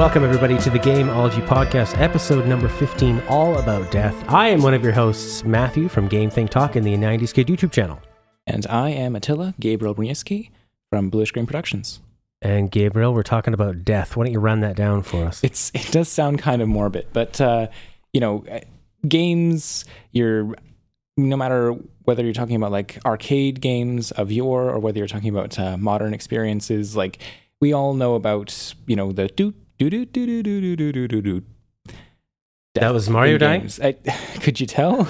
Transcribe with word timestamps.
Welcome, 0.00 0.24
everybody, 0.24 0.56
to 0.56 0.70
the 0.70 0.78
Gameology 0.78 1.46
Podcast, 1.46 2.00
episode 2.00 2.46
number 2.46 2.70
15, 2.70 3.20
all 3.28 3.58
about 3.58 3.90
death. 3.90 4.14
I 4.30 4.48
am 4.48 4.62
one 4.62 4.72
of 4.72 4.82
your 4.82 4.94
hosts, 4.94 5.44
Matthew 5.44 5.88
from 5.90 6.08
Game 6.08 6.30
Think 6.30 6.48
Talk 6.48 6.74
and 6.74 6.86
the 6.86 6.94
90s 6.94 7.34
Kid 7.34 7.48
YouTube 7.48 7.70
channel. 7.70 8.00
And 8.46 8.66
I 8.68 8.88
am 8.88 9.14
Attila 9.14 9.52
Gabriel 9.60 9.94
Bruniewski 9.94 10.52
from 10.88 11.10
Bluish 11.10 11.32
Green 11.32 11.44
Productions. 11.44 12.00
And 12.40 12.70
Gabriel, 12.70 13.12
we're 13.12 13.22
talking 13.22 13.52
about 13.52 13.84
death. 13.84 14.16
Why 14.16 14.24
don't 14.24 14.32
you 14.32 14.40
run 14.40 14.60
that 14.60 14.74
down 14.74 15.02
for 15.02 15.22
us? 15.22 15.44
It's 15.44 15.70
It 15.74 15.92
does 15.92 16.08
sound 16.08 16.38
kind 16.38 16.62
of 16.62 16.68
morbid, 16.68 17.08
but, 17.12 17.38
uh, 17.38 17.66
you 18.14 18.20
know, 18.20 18.42
uh, 18.50 18.60
games, 19.06 19.84
you're, 20.12 20.54
no 21.18 21.36
matter 21.36 21.72
whether 22.04 22.24
you're 22.24 22.32
talking 22.32 22.56
about 22.56 22.72
like 22.72 22.98
arcade 23.04 23.60
games 23.60 24.12
of 24.12 24.32
yore 24.32 24.70
or 24.70 24.78
whether 24.78 24.96
you're 24.96 25.08
talking 25.08 25.28
about 25.28 25.58
uh, 25.58 25.76
modern 25.76 26.14
experiences, 26.14 26.96
like 26.96 27.18
we 27.60 27.74
all 27.74 27.92
know 27.92 28.14
about, 28.14 28.74
you 28.86 28.96
know, 28.96 29.12
the 29.12 29.28
do 29.28 29.52
do 29.88 30.04
do 30.04 30.26
do 30.26 30.42
do 30.42 30.60
do 30.60 30.76
do 30.76 30.92
do 30.92 31.08
do 31.08 31.22
do. 31.22 31.42
That 32.74 32.92
was 32.92 33.08
Mario 33.08 33.38
dying? 33.38 33.70
I, 33.82 33.92
could 34.40 34.60
you 34.60 34.66
tell? 34.66 35.08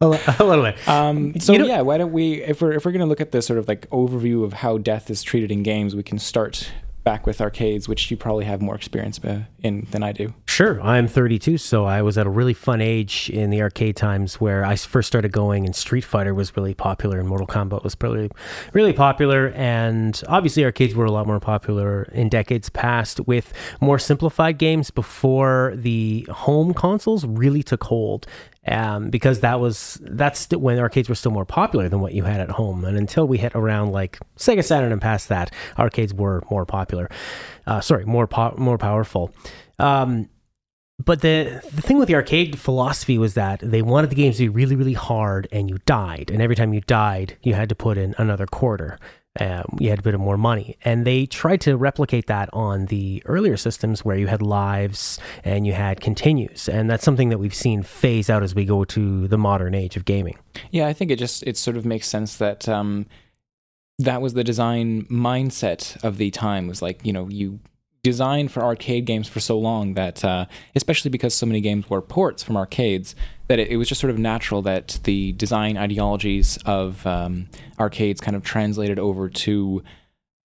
a 0.00 0.06
little 0.08 0.64
bit. 0.64 0.88
Um, 0.88 1.38
so 1.40 1.52
yeah, 1.52 1.80
why 1.80 1.98
don't 1.98 2.12
we? 2.12 2.42
If 2.42 2.60
we're 2.62 2.72
if 2.72 2.84
we're 2.84 2.92
gonna 2.92 3.06
look 3.06 3.20
at 3.20 3.32
this 3.32 3.46
sort 3.46 3.58
of 3.58 3.68
like 3.68 3.88
overview 3.90 4.44
of 4.44 4.52
how 4.52 4.78
death 4.78 5.10
is 5.10 5.22
treated 5.22 5.50
in 5.50 5.62
games, 5.62 5.94
we 5.94 6.02
can 6.02 6.18
start 6.18 6.70
back 7.04 7.26
with 7.26 7.40
arcades, 7.40 7.88
which 7.88 8.10
you 8.10 8.16
probably 8.16 8.44
have 8.44 8.62
more 8.62 8.74
experience 8.74 9.18
in 9.62 9.86
than 9.90 10.02
I 10.02 10.12
do. 10.12 10.34
Sure. 10.46 10.80
I'm 10.80 11.08
32, 11.08 11.58
so 11.58 11.84
I 11.84 12.02
was 12.02 12.16
at 12.16 12.26
a 12.26 12.30
really 12.30 12.54
fun 12.54 12.80
age 12.80 13.30
in 13.30 13.50
the 13.50 13.62
arcade 13.62 13.96
times 13.96 14.40
where 14.40 14.64
I 14.64 14.76
first 14.76 15.08
started 15.08 15.32
going, 15.32 15.64
and 15.64 15.74
Street 15.74 16.04
Fighter 16.04 16.34
was 16.34 16.56
really 16.56 16.74
popular, 16.74 17.18
and 17.18 17.28
Mortal 17.28 17.46
Kombat 17.46 17.82
was 17.82 17.96
really, 18.00 18.30
really 18.72 18.92
popular. 18.92 19.48
And 19.54 20.22
obviously, 20.28 20.64
arcades 20.64 20.94
were 20.94 21.04
a 21.04 21.12
lot 21.12 21.26
more 21.26 21.40
popular 21.40 22.04
in 22.12 22.28
decades 22.28 22.68
past 22.68 23.20
with 23.26 23.52
more 23.80 23.98
simplified 23.98 24.58
games 24.58 24.90
before 24.90 25.72
the 25.74 26.26
home 26.30 26.74
consoles 26.74 27.24
really 27.24 27.62
took 27.62 27.84
hold 27.84 28.26
um, 28.66 29.10
because 29.10 29.40
that 29.40 29.60
was 29.60 29.98
that's 30.02 30.48
when 30.50 30.78
arcades 30.78 31.08
were 31.08 31.14
still 31.14 31.32
more 31.32 31.44
popular 31.44 31.88
than 31.88 32.00
what 32.00 32.14
you 32.14 32.22
had 32.24 32.40
at 32.40 32.50
home. 32.50 32.84
And 32.84 32.96
until 32.96 33.26
we 33.26 33.38
hit 33.38 33.54
around 33.54 33.92
like 33.92 34.18
Sega 34.36 34.64
Saturn 34.64 34.92
and 34.92 35.00
past 35.00 35.28
that, 35.28 35.52
arcades 35.78 36.14
were 36.14 36.42
more 36.50 36.64
popular. 36.64 37.10
Uh, 37.66 37.80
sorry, 37.80 38.04
more 38.04 38.26
po- 38.26 38.54
more 38.56 38.78
powerful. 38.78 39.34
Um, 39.78 40.28
but 41.04 41.22
the 41.22 41.60
the 41.72 41.82
thing 41.82 41.98
with 41.98 42.08
the 42.08 42.14
arcade 42.14 42.58
philosophy 42.58 43.18
was 43.18 43.34
that 43.34 43.60
they 43.60 43.82
wanted 43.82 44.10
the 44.10 44.16
games 44.16 44.36
to 44.36 44.44
be 44.44 44.48
really 44.48 44.76
really 44.76 44.92
hard, 44.92 45.48
and 45.50 45.68
you 45.68 45.78
died, 45.86 46.30
and 46.30 46.40
every 46.40 46.54
time 46.54 46.72
you 46.72 46.80
died, 46.82 47.36
you 47.42 47.54
had 47.54 47.68
to 47.68 47.74
put 47.74 47.98
in 47.98 48.14
another 48.18 48.46
quarter 48.46 48.98
um, 49.40 49.64
you 49.78 49.88
had 49.88 49.98
a 49.98 50.02
bit 50.02 50.14
of 50.14 50.20
more 50.20 50.36
money. 50.36 50.76
And 50.84 51.06
they 51.06 51.26
tried 51.26 51.60
to 51.62 51.76
replicate 51.76 52.26
that 52.26 52.50
on 52.52 52.86
the 52.86 53.22
earlier 53.26 53.56
systems 53.56 54.04
where 54.04 54.16
you 54.16 54.26
had 54.26 54.42
lives 54.42 55.18
and 55.44 55.66
you 55.66 55.72
had 55.72 56.00
continues. 56.00 56.68
And 56.68 56.90
that's 56.90 57.04
something 57.04 57.30
that 57.30 57.38
we've 57.38 57.54
seen 57.54 57.82
phase 57.82 58.28
out 58.28 58.42
as 58.42 58.54
we 58.54 58.64
go 58.64 58.84
to 58.84 59.28
the 59.28 59.38
modern 59.38 59.74
age 59.74 59.96
of 59.96 60.04
gaming. 60.04 60.36
Yeah, 60.70 60.86
I 60.86 60.92
think 60.92 61.10
it 61.10 61.18
just 61.18 61.42
it 61.44 61.56
sort 61.56 61.76
of 61.76 61.86
makes 61.86 62.08
sense 62.08 62.36
that 62.36 62.68
um, 62.68 63.06
that 63.98 64.20
was 64.20 64.34
the 64.34 64.44
design 64.44 65.04
mindset 65.06 66.02
of 66.04 66.18
the 66.18 66.30
time. 66.30 66.66
Was 66.66 66.82
like 66.82 67.04
you 67.04 67.12
know 67.12 67.28
you 67.28 67.60
designed 68.02 68.50
for 68.50 68.62
arcade 68.62 69.04
games 69.04 69.28
for 69.28 69.40
so 69.40 69.56
long 69.58 69.94
that, 69.94 70.24
uh, 70.24 70.46
especially 70.74 71.10
because 71.10 71.34
so 71.34 71.46
many 71.46 71.60
games 71.60 71.88
were 71.88 72.02
ports 72.02 72.42
from 72.42 72.56
arcades, 72.56 73.14
that 73.52 73.58
it, 73.58 73.68
it, 73.68 73.76
was 73.76 73.86
just 73.86 74.00
sort 74.00 74.10
of 74.10 74.18
natural 74.18 74.62
that 74.62 74.98
the 75.04 75.32
design 75.32 75.76
ideologies 75.76 76.56
of 76.64 77.06
um, 77.06 77.50
arcades 77.78 78.18
kind 78.18 78.34
of 78.34 78.42
translated 78.42 78.98
over 78.98 79.28
to 79.28 79.82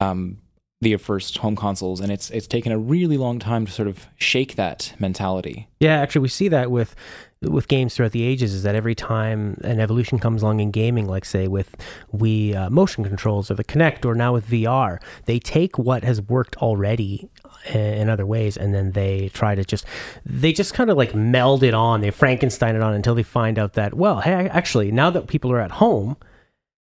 um, 0.01 0.39
the 0.79 0.95
first 0.97 1.39
home 1.39 1.55
consoles, 1.55 1.99
and 1.99 2.11
it's 2.11 2.29
it's 2.29 2.47
taken 2.47 2.71
a 2.71 2.77
really 2.77 3.17
long 3.17 3.39
time 3.39 3.65
to 3.65 3.71
sort 3.71 3.87
of 3.87 4.07
shake 4.17 4.55
that 4.55 4.93
mentality. 4.99 5.67
Yeah, 5.79 5.99
actually, 5.99 6.21
we 6.21 6.27
see 6.27 6.47
that 6.49 6.69
with 6.69 6.95
with 7.41 7.67
games 7.67 7.95
throughout 7.95 8.11
the 8.11 8.23
ages 8.23 8.53
is 8.53 8.63
that 8.63 8.75
every 8.75 8.95
time 8.95 9.59
an 9.63 9.79
evolution 9.79 10.19
comes 10.19 10.41
along 10.41 10.59
in 10.59 10.71
gaming, 10.71 11.07
like 11.07 11.25
say 11.25 11.47
with 11.47 11.75
Wii 12.13 12.55
uh, 12.55 12.69
motion 12.69 13.03
controls 13.03 13.49
or 13.49 13.55
the 13.55 13.63
Kinect, 13.63 14.05
or 14.05 14.15
now 14.15 14.33
with 14.33 14.47
VR, 14.47 14.99
they 15.25 15.39
take 15.39 15.77
what 15.77 16.03
has 16.03 16.21
worked 16.21 16.57
already 16.57 17.29
in 17.73 18.09
other 18.09 18.25
ways 18.25 18.55
and 18.55 18.73
then 18.73 18.91
they 18.91 19.29
try 19.33 19.55
to 19.55 19.63
just 19.63 19.85
they 20.25 20.53
just 20.53 20.73
kind 20.73 20.89
of 20.89 20.97
like 20.97 21.13
meld 21.13 21.63
it 21.63 21.73
on 21.73 22.01
they 22.01 22.11
frankenstein 22.11 22.75
it 22.75 22.81
on 22.81 22.93
until 22.93 23.15
they 23.15 23.23
find 23.23 23.59
out 23.59 23.73
that 23.73 23.93
well 23.93 24.21
hey 24.21 24.31
actually 24.49 24.91
now 24.91 25.09
that 25.09 25.27
people 25.27 25.51
are 25.51 25.59
at 25.59 25.71
home 25.71 26.15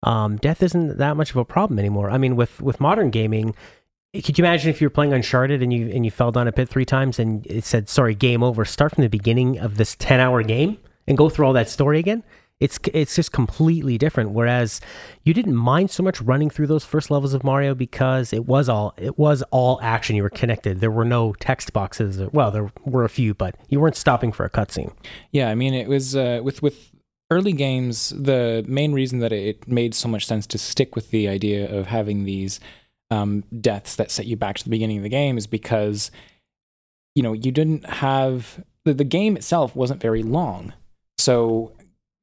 um, 0.03 0.39
death 0.39 0.63
isn't 0.63 0.97
that 0.97 1.17
much 1.17 1.31
of 1.31 1.37
a 1.37 1.45
problem 1.45 1.79
anymore 1.79 2.11
i 2.11 2.17
mean 2.17 2.35
with 2.35 2.63
with 2.63 2.81
modern 2.81 3.11
gaming 3.11 3.55
could 4.13 4.39
you 4.39 4.45
imagine 4.45 4.71
if 4.71 4.81
you 4.81 4.87
were 4.87 4.91
playing 4.91 5.13
uncharted 5.13 5.63
and 5.63 5.73
you 5.73 5.89
and 5.89 6.05
you 6.05 6.11
fell 6.11 6.33
down 6.33 6.49
a 6.49 6.53
pit 6.53 6.69
three 6.69 6.85
times 6.85 7.19
and 7.19 7.47
it 7.47 7.65
said 7.65 7.89
sorry 7.89 8.15
game 8.15 8.43
over 8.43 8.65
start 8.65 8.95
from 8.95 9.03
the 9.03 9.09
beginning 9.09 9.59
of 9.59 9.77
this 9.77 9.95
10 9.97 10.21
hour 10.21 10.43
game 10.43 10.79
and 11.07 11.17
go 11.17 11.29
through 11.29 11.47
all 11.47 11.53
that 11.53 11.69
story 11.69 11.99
again 11.99 12.23
it's 12.61 12.79
it's 12.93 13.17
just 13.17 13.33
completely 13.33 13.97
different. 13.99 14.31
Whereas 14.31 14.81
you 15.25 15.33
didn't 15.35 15.57
mind 15.57 15.91
so 15.91 16.03
much 16.03 16.21
running 16.21 16.51
through 16.51 16.67
those 16.67 16.85
first 16.85 17.11
levels 17.11 17.33
of 17.33 17.43
Mario 17.43 17.75
because 17.75 18.33
it 18.33 18.47
was 18.47 18.69
all 18.69 18.95
it 18.99 19.19
was 19.19 19.43
all 19.51 19.81
action. 19.83 20.15
You 20.15 20.23
were 20.23 20.31
connected. 20.31 20.81
There 20.81 20.91
were 20.91 21.07
no 21.07 21.33
text 21.41 21.73
boxes. 21.73 22.21
Well, 22.33 22.51
there 22.51 22.71
were 22.85 23.05
a 23.05 23.09
few, 23.09 23.33
but 23.33 23.57
you 23.69 23.81
weren't 23.81 23.97
stopping 23.97 24.31
for 24.31 24.45
a 24.45 24.51
cutscene. 24.51 24.93
Yeah, 25.33 25.49
I 25.49 25.55
mean, 25.55 25.73
it 25.73 25.89
was 25.89 26.15
uh, 26.15 26.41
with 26.45 26.63
with 26.63 26.95
early 27.31 27.53
games. 27.53 28.11
The 28.11 28.63
main 28.69 28.93
reason 28.93 29.21
that 29.21 29.33
it 29.33 29.67
made 29.67 29.95
so 29.95 30.09
much 30.09 30.27
sense 30.27 30.47
to 30.49 30.59
stick 30.59 30.95
with 30.95 31.11
the 31.11 31.29
idea 31.29 31.71
of 31.75 31.87
having 31.87 32.25
these 32.25 32.61
um, 33.11 33.45
deaths 33.61 33.97
that 33.97 34.11
set 34.11 34.27
you 34.27 34.37
back 34.37 34.57
to 34.59 34.65
the 34.65 34.71
beginning 34.71 34.99
of 34.99 35.03
the 35.03 35.09
game 35.09 35.37
is 35.37 35.47
because 35.47 36.11
you 37.15 37.23
know 37.23 37.33
you 37.33 37.51
didn't 37.51 37.85
have 37.89 38.65
the, 38.85 38.95
the 38.95 39.05
game 39.05 39.37
itself 39.37 39.75
wasn't 39.75 40.01
very 40.01 40.23
long. 40.23 40.73
So 41.19 41.73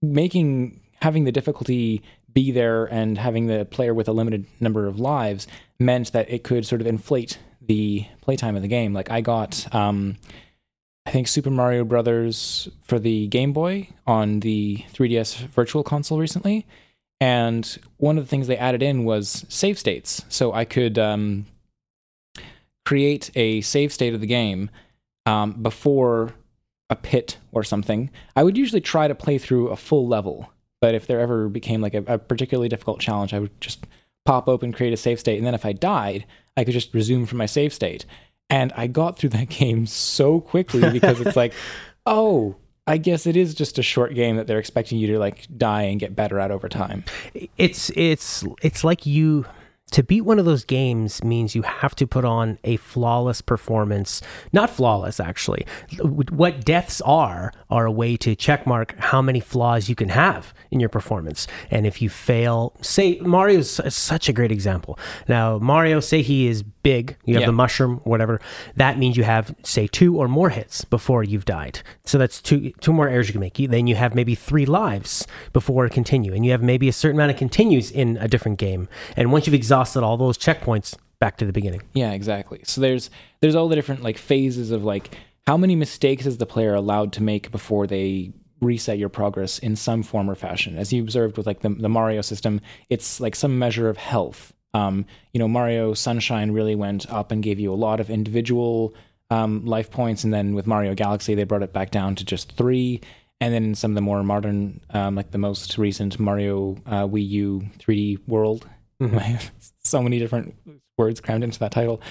making 0.01 0.81
having 1.01 1.23
the 1.23 1.31
difficulty 1.31 2.01
be 2.33 2.51
there 2.51 2.85
and 2.85 3.17
having 3.17 3.47
the 3.47 3.65
player 3.65 3.93
with 3.93 4.07
a 4.07 4.11
limited 4.11 4.45
number 4.59 4.87
of 4.87 4.99
lives 4.99 5.47
meant 5.79 6.11
that 6.11 6.29
it 6.29 6.43
could 6.43 6.65
sort 6.65 6.81
of 6.81 6.87
inflate 6.87 7.39
the 7.61 8.05
playtime 8.21 8.55
of 8.55 8.61
the 8.61 8.67
game. 8.67 8.93
Like 8.93 9.09
I 9.09 9.21
got, 9.21 9.73
um, 9.73 10.17
I 11.05 11.11
think 11.11 11.27
Super 11.27 11.49
Mario 11.49 11.83
Brothers 11.83 12.67
for 12.83 12.99
the 12.99 13.27
Game 13.27 13.53
Boy 13.53 13.89
on 14.05 14.41
the 14.41 14.85
3DS 14.93 15.47
Virtual 15.47 15.83
Console 15.83 16.19
recently, 16.19 16.65
and 17.19 17.77
one 17.97 18.17
of 18.17 18.23
the 18.23 18.29
things 18.29 18.47
they 18.47 18.57
added 18.57 18.83
in 18.83 19.03
was 19.03 19.45
save 19.49 19.79
states, 19.79 20.23
so 20.29 20.53
I 20.53 20.65
could 20.65 20.99
um, 20.99 21.45
create 22.85 23.31
a 23.35 23.61
save 23.61 23.91
state 23.91 24.13
of 24.13 24.21
the 24.21 24.27
game 24.27 24.69
um, 25.25 25.53
before 25.61 26.33
a 26.89 26.95
pit 26.95 27.37
or 27.51 27.63
something, 27.63 28.09
I 28.35 28.43
would 28.43 28.57
usually 28.57 28.81
try 28.81 29.07
to 29.07 29.15
play 29.15 29.37
through 29.37 29.69
a 29.69 29.75
full 29.75 30.07
level. 30.07 30.51
But 30.79 30.95
if 30.95 31.07
there 31.07 31.19
ever 31.19 31.49
became 31.49 31.81
like 31.81 31.93
a, 31.93 32.03
a, 32.07 32.17
particularly 32.17 32.69
difficult 32.69 32.99
challenge, 32.99 33.33
I 33.33 33.39
would 33.39 33.59
just 33.59 33.87
pop 34.25 34.47
open, 34.47 34.71
create 34.71 34.93
a 34.93 34.97
save 34.97 35.19
state, 35.19 35.37
and 35.37 35.45
then 35.45 35.55
if 35.55 35.65
I 35.65 35.73
died, 35.73 36.25
I 36.55 36.63
could 36.63 36.73
just 36.73 36.93
resume 36.93 37.25
from 37.25 37.39
my 37.39 37.45
save 37.45 37.73
state. 37.73 38.05
And 38.49 38.71
I 38.73 38.87
got 38.87 39.17
through 39.17 39.31
that 39.31 39.49
game 39.61 39.85
so 39.85 40.39
quickly 40.39 40.89
because 40.89 41.19
it's 41.19 41.35
like, 41.35 41.53
oh, 42.05 42.55
I 42.87 42.97
guess 42.97 43.27
it 43.27 43.35
is 43.35 43.53
just 43.53 43.77
a 43.77 43.83
short 43.83 44.15
game 44.15 44.37
that 44.37 44.47
they're 44.47 44.59
expecting 44.59 44.97
you 44.97 45.07
to 45.07 45.19
like 45.19 45.45
die 45.57 45.83
and 45.83 45.99
get 45.99 46.15
better 46.15 46.39
at 46.39 46.51
over 46.51 46.69
time. 46.69 47.03
It's 47.57 47.91
it's 47.95 48.45
it's 48.61 48.83
like 48.83 49.05
you 49.05 49.45
to 49.91 50.03
beat 50.03 50.21
one 50.21 50.37
of 50.37 50.45
those 50.45 50.65
games 50.65 51.23
means 51.23 51.55
you 51.55 51.61
have 51.61 51.95
to 51.95 52.05
put 52.05 52.25
on 52.25 52.59
a 52.65 52.75
flawless 52.75 53.41
performance. 53.41 54.21
Not 54.51 54.69
flawless, 54.69 55.19
actually. 55.19 55.65
What 56.01 56.65
deaths 56.65 56.99
are, 57.01 57.53
are 57.69 57.85
a 57.85 57.91
way 57.91 58.17
to 58.17 58.35
checkmark 58.35 58.97
how 58.99 59.21
many 59.21 59.39
flaws 59.39 59.87
you 59.87 59.95
can 59.95 60.09
have 60.09 60.53
in 60.71 60.81
your 60.81 60.89
performance. 60.89 61.47
And 61.71 61.87
if 61.87 62.01
you 62.01 62.09
fail, 62.09 62.73
say, 62.81 63.19
Mario's 63.21 63.79
such 63.93 64.27
a 64.27 64.33
great 64.33 64.51
example. 64.51 64.99
Now, 65.27 65.57
Mario, 65.57 66.01
say 66.01 66.21
he 66.21 66.47
is 66.47 66.63
big, 66.63 67.15
you 67.23 67.35
have 67.35 67.41
yeah. 67.41 67.47
the 67.47 67.53
mushroom, 67.53 68.01
whatever. 68.03 68.41
That 68.75 68.97
means 68.97 69.15
you 69.15 69.23
have, 69.23 69.55
say, 69.63 69.87
two 69.87 70.17
or 70.17 70.27
more 70.27 70.49
hits 70.49 70.83
before 70.83 71.23
you've 71.23 71.45
died. 71.45 71.81
So 72.03 72.17
that's 72.17 72.41
two, 72.41 72.71
two 72.81 72.91
more 72.91 73.07
errors 73.07 73.29
you 73.29 73.33
can 73.33 73.41
make. 73.41 73.55
Then 73.55 73.87
you 73.87 73.95
have 73.95 74.13
maybe 74.13 74.35
three 74.35 74.65
lives 74.65 75.25
before 75.53 75.87
continue. 75.87 76.33
And 76.33 76.45
you 76.45 76.51
have 76.51 76.61
maybe 76.61 76.89
a 76.89 76.93
certain 76.93 77.17
amount 77.17 77.31
of 77.31 77.37
continues 77.37 77.89
in 77.89 78.17
a 78.17 78.27
different 78.27 78.59
game. 78.59 78.89
And 79.15 79.31
once 79.31 79.47
you've 79.47 79.53
exhausted 79.53 79.76
exhausted 79.77 80.03
all 80.03 80.17
those 80.17 80.37
checkpoints 80.37 80.95
back 81.19 81.37
to 81.37 81.45
the 81.45 81.53
beginning. 81.53 81.81
Yeah, 81.93 82.11
exactly. 82.13 82.61
So 82.63 82.81
there's 82.81 83.09
there's 83.41 83.55
all 83.55 83.67
the 83.67 83.75
different 83.75 84.01
like 84.01 84.17
phases 84.17 84.71
of 84.71 84.83
like 84.83 85.15
how 85.45 85.55
many 85.55 85.75
mistakes 85.75 86.25
is 86.25 86.37
the 86.37 86.45
player 86.45 86.73
allowed 86.73 87.13
to 87.13 87.23
make 87.23 87.51
before 87.51 87.85
they 87.85 88.33
reset 88.59 88.97
your 88.97 89.09
progress 89.09 89.59
in 89.59 89.75
some 89.75 90.01
form 90.01 90.29
or 90.29 90.35
fashion. 90.35 90.77
As 90.77 90.91
you 90.91 91.01
observed 91.03 91.37
with 91.37 91.45
like 91.45 91.61
the, 91.61 91.69
the 91.69 91.89
Mario 91.89 92.21
system, 92.21 92.59
it's 92.89 93.19
like 93.19 93.35
some 93.35 93.59
measure 93.59 93.87
of 93.87 93.97
health. 93.97 94.51
Um, 94.73 95.05
you 95.31 95.39
know, 95.39 95.47
Mario 95.47 95.93
Sunshine 95.93 96.51
really 96.51 96.75
went 96.75 97.09
up 97.11 97.31
and 97.31 97.43
gave 97.43 97.59
you 97.59 97.71
a 97.71 97.75
lot 97.75 97.99
of 97.99 98.09
individual 98.09 98.95
um, 99.29 99.63
life 99.65 99.91
points, 99.91 100.23
and 100.23 100.33
then 100.33 100.55
with 100.55 100.65
Mario 100.65 100.95
Galaxy, 100.95 101.35
they 101.35 101.43
brought 101.43 101.63
it 101.63 101.73
back 101.73 101.91
down 101.91 102.15
to 102.15 102.25
just 102.25 102.57
three. 102.57 103.01
And 103.39 103.53
then 103.53 103.75
some 103.75 103.91
of 103.91 103.95
the 103.95 104.01
more 104.01 104.23
modern, 104.23 104.81
um, 104.89 105.13
like 105.13 105.29
the 105.29 105.37
most 105.37 105.77
recent 105.77 106.19
Mario 106.19 106.77
uh, 106.87 107.05
Wii 107.05 107.29
U 107.29 107.69
3D 107.79 108.27
World, 108.27 108.67
So 109.83 110.01
many 110.01 110.19
different 110.19 110.55
words 110.97 111.21
crammed 111.21 111.43
into 111.43 111.59
that 111.59 111.71
title. 111.71 112.01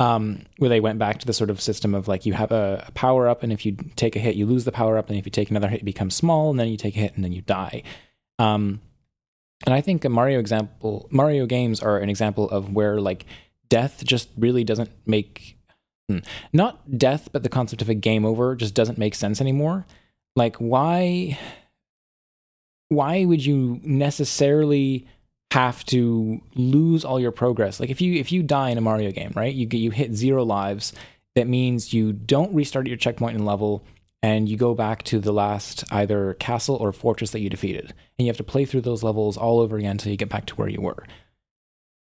um, 0.00 0.46
where 0.56 0.70
they 0.70 0.80
went 0.80 0.98
back 0.98 1.18
to 1.18 1.26
the 1.26 1.32
sort 1.34 1.50
of 1.50 1.60
system 1.60 1.94
of 1.94 2.08
like 2.08 2.24
you 2.24 2.32
have 2.32 2.50
a, 2.50 2.84
a 2.88 2.92
power 2.92 3.28
up, 3.28 3.42
and 3.42 3.52
if 3.52 3.66
you 3.66 3.76
take 3.96 4.16
a 4.16 4.18
hit, 4.18 4.34
you 4.34 4.46
lose 4.46 4.64
the 4.64 4.72
power 4.72 4.96
up, 4.96 5.10
and 5.10 5.18
if 5.18 5.26
you 5.26 5.30
take 5.30 5.50
another 5.50 5.68
hit, 5.68 5.80
it 5.80 5.84
becomes 5.84 6.14
small, 6.14 6.50
and 6.50 6.58
then 6.58 6.68
you 6.68 6.78
take 6.78 6.96
a 6.96 7.00
hit, 7.00 7.14
and 7.14 7.22
then 7.22 7.32
you 7.32 7.42
die. 7.42 7.82
Um, 8.38 8.80
and 9.66 9.74
I 9.74 9.82
think 9.82 10.02
a 10.06 10.08
Mario 10.08 10.40
example, 10.40 11.06
Mario 11.10 11.44
games 11.44 11.80
are 11.82 11.98
an 11.98 12.08
example 12.08 12.48
of 12.48 12.72
where 12.72 12.98
like 12.98 13.26
death 13.68 14.02
just 14.02 14.30
really 14.38 14.64
doesn't 14.64 14.90
make, 15.04 15.58
hmm, 16.08 16.20
not 16.50 16.96
death, 16.96 17.28
but 17.30 17.42
the 17.42 17.50
concept 17.50 17.82
of 17.82 17.90
a 17.90 17.94
game 17.94 18.24
over 18.24 18.56
just 18.56 18.74
doesn't 18.74 18.96
make 18.96 19.14
sense 19.14 19.38
anymore. 19.38 19.84
Like 20.34 20.56
why, 20.56 21.38
why 22.88 23.26
would 23.26 23.44
you 23.44 23.80
necessarily 23.84 25.06
have 25.52 25.84
to 25.86 26.40
lose 26.54 27.04
all 27.04 27.20
your 27.20 27.32
progress? 27.32 27.80
Like 27.80 27.90
if 27.90 28.00
you 28.00 28.14
if 28.14 28.32
you 28.32 28.42
die 28.42 28.70
in 28.70 28.78
a 28.78 28.82
Mario 28.82 29.10
game, 29.10 29.32
right? 29.34 29.54
You 29.54 29.66
you 29.70 29.90
hit 29.90 30.14
zero 30.14 30.44
lives. 30.44 30.92
That 31.36 31.46
means 31.46 31.92
you 31.92 32.12
don't 32.12 32.52
restart 32.54 32.88
your 32.88 32.96
checkpoint 32.96 33.36
in 33.36 33.44
level 33.44 33.84
and 34.22 34.48
you 34.48 34.56
go 34.56 34.74
back 34.74 35.02
to 35.04 35.18
the 35.18 35.32
last 35.32 35.84
either 35.90 36.34
castle 36.34 36.76
or 36.76 36.92
fortress 36.92 37.30
that 37.30 37.40
you 37.40 37.48
defeated. 37.48 37.94
And 38.18 38.26
you 38.26 38.26
have 38.26 38.36
to 38.36 38.44
play 38.44 38.64
through 38.64 38.82
those 38.82 39.02
levels 39.02 39.36
all 39.36 39.60
over 39.60 39.76
again 39.78 39.92
until 39.92 40.10
you 40.10 40.18
get 40.18 40.28
back 40.28 40.46
to 40.46 40.54
where 40.56 40.68
you 40.68 40.80
were. 40.80 41.04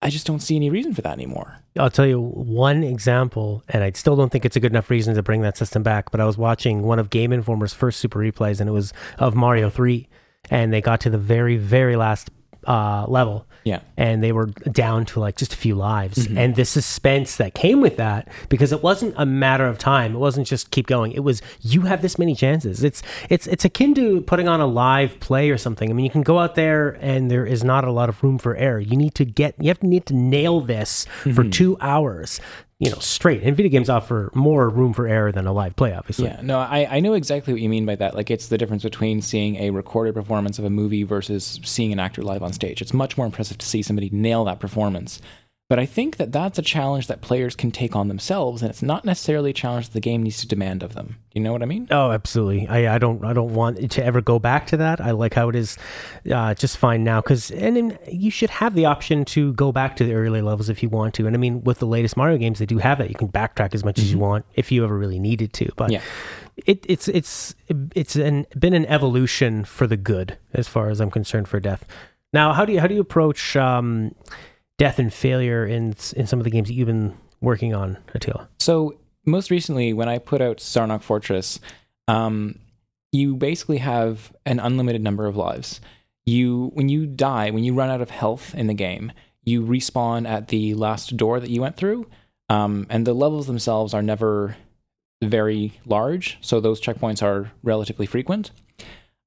I 0.02 0.10
just 0.10 0.28
don't 0.28 0.42
see 0.42 0.58
any 0.58 0.70
reason 0.70 0.94
for 0.94 1.02
that 1.02 1.14
anymore. 1.14 1.60
I'll 1.80 1.90
tell 1.90 2.06
you 2.06 2.20
one 2.20 2.84
example, 2.84 3.64
and 3.70 3.86
I 3.86 3.92
still 3.92 4.18
don't 4.18 4.30
think 4.30 4.44
it's 4.44 4.58
a 4.58 4.60
good 4.60 4.74
enough 4.74 4.90
reason 4.90 5.16
to 5.16 5.24
bring 5.24 5.42
that 5.44 5.56
system 5.56 5.82
back. 5.82 6.12
But 6.12 6.20
I 6.20 6.26
was 6.26 6.38
watching 6.38 6.82
one 6.84 7.00
of 7.00 7.10
Game 7.10 7.32
Informer's 7.32 7.74
first 7.74 8.02
super 8.02 8.20
replays, 8.20 8.60
and 8.60 8.68
it 8.68 8.74
was 8.74 8.92
of 9.18 9.34
Mario 9.34 9.70
3. 9.70 10.10
And 10.50 10.74
they 10.74 10.82
got 10.82 11.00
to 11.02 11.10
the 11.10 11.18
very, 11.18 11.56
very 11.56 11.96
last 11.96 12.30
uh, 12.68 13.06
level. 13.08 13.48
Yeah. 13.64 13.80
And 13.96 14.22
they 14.22 14.34
were 14.34 14.48
down 14.48 15.06
to 15.06 15.22
like 15.22 15.38
just 15.38 15.54
a 15.54 15.58
few 15.58 15.76
lives. 15.76 16.28
And 16.28 16.56
the 16.56 16.66
suspense 16.66 17.38
that 17.38 17.54
came 17.54 17.80
with 17.80 17.96
that, 17.96 18.28
because 18.50 18.74
it 18.74 18.84
wasn't 18.84 19.16
a 19.18 19.26
matter 19.26 19.66
of 19.66 19.78
time. 19.78 20.16
It 20.16 20.20
wasn't 20.20 20.48
just 20.48 20.72
keep 20.72 20.86
going. 20.86 21.14
It 21.14 21.22
was 21.22 21.42
you 21.62 21.84
have 21.84 22.02
this 22.02 22.20
many 22.20 22.36
chances. 22.36 22.84
It's 22.84 23.02
it's 23.30 23.48
it's 23.48 23.64
akin 23.64 23.94
to 23.96 24.20
putting 24.22 24.50
on 24.50 24.60
a 24.60 24.68
live 24.68 25.18
play 25.22 25.50
or 25.50 25.58
something. 25.58 25.90
I 25.90 25.94
mean, 25.94 26.04
you 26.04 26.12
can 26.12 26.24
go 26.24 26.40
out 26.40 26.56
there 26.56 26.98
and 27.00 27.32
there 27.32 27.46
is 27.46 27.64
not 27.64 27.86
a 27.86 27.92
lot 27.92 28.10
of 28.10 28.22
room 28.22 28.38
for 28.38 28.54
error. 28.58 28.80
You 28.82 28.98
need 28.98 29.16
to 29.16 29.24
get 29.24 29.56
you 29.60 29.70
have 29.70 29.80
to 29.80 29.88
need 29.88 30.06
to 30.08 30.14
nail 30.14 30.60
this 30.60 31.06
for 31.34 31.46
two 31.46 31.78
hours, 31.80 32.42
you 32.80 32.90
know, 32.90 33.00
straight. 33.00 33.44
And 33.44 33.56
video 33.56 33.72
games 33.72 33.90
offer 33.90 34.32
more 34.34 34.70
room 34.70 34.94
for 34.94 35.08
error 35.08 35.32
than 35.32 35.48
a 35.48 35.54
live 35.54 35.76
play, 35.76 35.94
obviously. 35.94 36.26
Yeah, 36.26 36.42
no, 36.42 36.60
I, 36.60 36.98
I 36.98 37.00
know 37.00 37.14
exactly 37.14 37.54
what 37.54 37.62
you 37.62 37.70
mean 37.70 37.86
by 37.86 37.96
that. 37.96 38.16
Like, 38.16 38.30
it's 38.32 38.48
the 38.48 38.58
difference 38.58 38.84
between 38.84 39.22
seeing 39.22 39.56
a 39.58 39.70
recorded 39.70 40.16
performance 40.16 40.60
of 40.60 40.66
a 40.66 40.70
movie 40.70 41.04
versus 41.04 41.60
seeing 41.64 41.94
an 41.94 42.00
actor 42.00 42.22
live 42.24 42.44
on 42.44 42.52
stage. 42.52 42.82
It's 42.82 42.94
much 42.94 43.18
more 43.18 43.26
impressive 43.26 43.58
to 43.60 43.66
see 43.66 43.82
somebody 43.82 44.10
nail 44.12 44.44
that 44.46 44.60
performance. 44.60 45.22
But 45.70 45.80
I 45.80 45.86
think 45.86 46.18
that 46.18 46.32
that's 46.32 46.60
a 46.60 46.62
challenge 46.62 47.08
that 47.08 47.22
players 47.22 47.56
can 47.56 47.72
take 47.72 47.96
on 47.96 48.08
themselves, 48.10 48.62
and 48.62 48.70
it's 48.70 48.84
not 48.84 49.06
necessarily 49.06 49.52
a 49.52 49.54
challenge 49.54 49.88
that 49.88 49.94
the 49.94 50.02
game 50.02 50.22
needs 50.22 50.42
to 50.42 50.48
demand 50.48 50.84
of 50.84 50.94
them. 50.94 51.16
You 51.32 51.42
know 51.42 51.52
what 51.54 51.64
I 51.64 51.66
mean? 51.66 51.88
Oh, 51.90 52.12
absolutely. 52.12 52.68
I, 52.68 52.94
I 52.94 52.98
don't 53.00 53.24
I 53.24 53.32
don't 53.34 53.54
want 53.56 53.90
to 53.92 54.06
ever 54.06 54.22
go 54.22 54.40
back 54.40 54.68
to 54.68 54.78
that. 54.78 55.00
I 55.00 55.12
like 55.12 55.34
how 55.34 55.50
it 55.50 55.56
is 55.56 55.78
uh, 56.32 56.54
just 56.54 56.78
fine 56.78 57.04
now 57.04 57.22
because 57.22 57.50
and 57.50 57.76
then 57.78 57.98
you 58.12 58.30
should 58.30 58.50
have 58.52 58.76
the 58.76 58.86
option 58.86 59.24
to 59.26 59.54
go 59.54 59.72
back 59.72 59.96
to 59.96 60.04
the 60.04 60.14
earlier 60.14 60.44
levels 60.44 60.70
if 60.70 60.84
you 60.84 60.90
want 60.90 61.14
to. 61.16 61.26
And 61.28 61.36
I 61.36 61.40
mean, 61.40 61.64
with 61.64 61.80
the 61.80 61.88
latest 61.88 62.18
Mario 62.18 62.38
games, 62.38 62.60
they 62.60 62.66
do 62.68 62.78
have 62.80 62.98
that. 62.98 63.10
You 63.10 63.16
can 63.16 63.30
backtrack 63.30 63.74
as 63.74 63.84
much 63.86 63.98
as 64.00 64.12
you 64.12 64.20
want 64.20 64.46
if 64.56 64.72
you 64.72 64.84
ever 64.84 64.96
really 64.98 65.18
needed 65.18 65.54
to. 65.54 65.70
But 65.78 65.92
Yeah. 65.92 66.02
it, 66.66 66.86
it's 66.88 67.08
it's 67.08 67.56
it's 67.96 68.16
an, 68.18 68.46
been 68.60 68.74
an 68.74 68.86
evolution 68.88 69.64
for 69.64 69.88
the 69.88 69.98
good 69.98 70.38
as 70.54 70.68
far 70.68 70.90
as 70.90 71.00
I'm 71.00 71.10
concerned 71.10 71.48
for 71.48 71.60
death. 71.62 71.86
Now, 72.34 72.52
how 72.54 72.66
do 72.66 72.74
you 72.74 72.80
how 72.82 72.88
do 72.88 72.94
you 72.94 73.02
approach 73.02 73.56
um, 73.56 74.14
death 74.78 75.00
and 75.00 75.14
failure 75.14 75.66
in 75.66 75.96
in 76.16 76.28
some 76.28 76.40
of 76.40 76.44
the 76.44 76.52
games 76.52 76.68
that 76.68 76.74
you've 76.74 76.88
been 76.88 77.18
working 77.42 77.74
on, 77.74 77.98
Attila? 78.14 78.50
So 78.60 78.98
most 79.26 79.52
recently, 79.52 79.94
when 79.94 80.10
I 80.10 80.18
put 80.18 80.42
out 80.42 80.58
Zarnok 80.58 81.04
Fortress, 81.04 81.60
um, 82.08 82.60
you 83.12 83.36
basically 83.36 83.78
have 83.78 84.34
an 84.46 84.60
unlimited 84.60 85.02
number 85.02 85.28
of 85.28 85.36
lives. 85.36 85.80
You 86.26 86.72
when 86.74 86.90
you 86.90 87.06
die, 87.06 87.52
when 87.52 87.64
you 87.64 87.74
run 87.74 87.90
out 87.90 88.02
of 88.02 88.10
health 88.10 88.56
in 88.56 88.68
the 88.68 88.74
game, 88.74 89.12
you 89.44 89.62
respawn 89.62 90.28
at 90.28 90.48
the 90.48 90.74
last 90.74 91.18
door 91.18 91.40
that 91.40 91.50
you 91.50 91.62
went 91.62 91.78
through, 91.78 92.08
um, 92.50 92.88
and 92.90 93.06
the 93.06 93.14
levels 93.14 93.48
themselves 93.48 93.94
are 93.94 94.02
never 94.02 94.56
very 95.22 95.80
large, 95.86 96.38
so 96.42 96.60
those 96.60 96.82
checkpoints 96.82 97.22
are 97.24 97.52
relatively 97.62 98.06
frequent. 98.06 98.52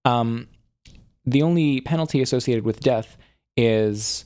Um, 0.04 0.48
the 1.24 1.42
only 1.42 1.80
penalty 1.80 2.22
associated 2.22 2.64
with 2.64 2.80
death 2.80 3.16
is 3.56 4.24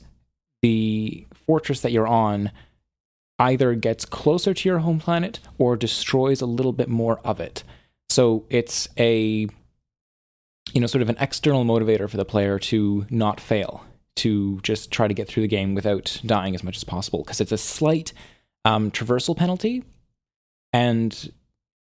the 0.61 1.25
fortress 1.33 1.81
that 1.81 1.91
you're 1.91 2.07
on 2.07 2.51
either 3.39 3.73
gets 3.73 4.05
closer 4.05 4.53
to 4.53 4.69
your 4.69 4.79
home 4.79 4.99
planet 4.99 5.39
or 5.57 5.75
destroys 5.75 6.41
a 6.41 6.45
little 6.45 6.73
bit 6.73 6.87
more 6.87 7.19
of 7.23 7.39
it. 7.39 7.63
So 8.09 8.45
it's 8.49 8.87
a 8.97 9.47
you 10.73 10.79
know 10.79 10.87
sort 10.87 11.01
of 11.01 11.09
an 11.09 11.17
external 11.19 11.65
motivator 11.65 12.09
for 12.09 12.17
the 12.17 12.25
player 12.25 12.59
to 12.59 13.05
not 13.09 13.39
fail, 13.39 13.83
to 14.17 14.59
just 14.61 14.91
try 14.91 15.07
to 15.07 15.13
get 15.13 15.27
through 15.27 15.43
the 15.43 15.47
game 15.47 15.75
without 15.75 16.21
dying 16.25 16.55
as 16.55 16.63
much 16.63 16.77
as 16.77 16.83
possible 16.83 17.23
because 17.23 17.41
it's 17.41 17.51
a 17.51 17.57
slight 17.57 18.13
um, 18.65 18.91
traversal 18.91 19.35
penalty 19.35 19.83
and 20.73 21.31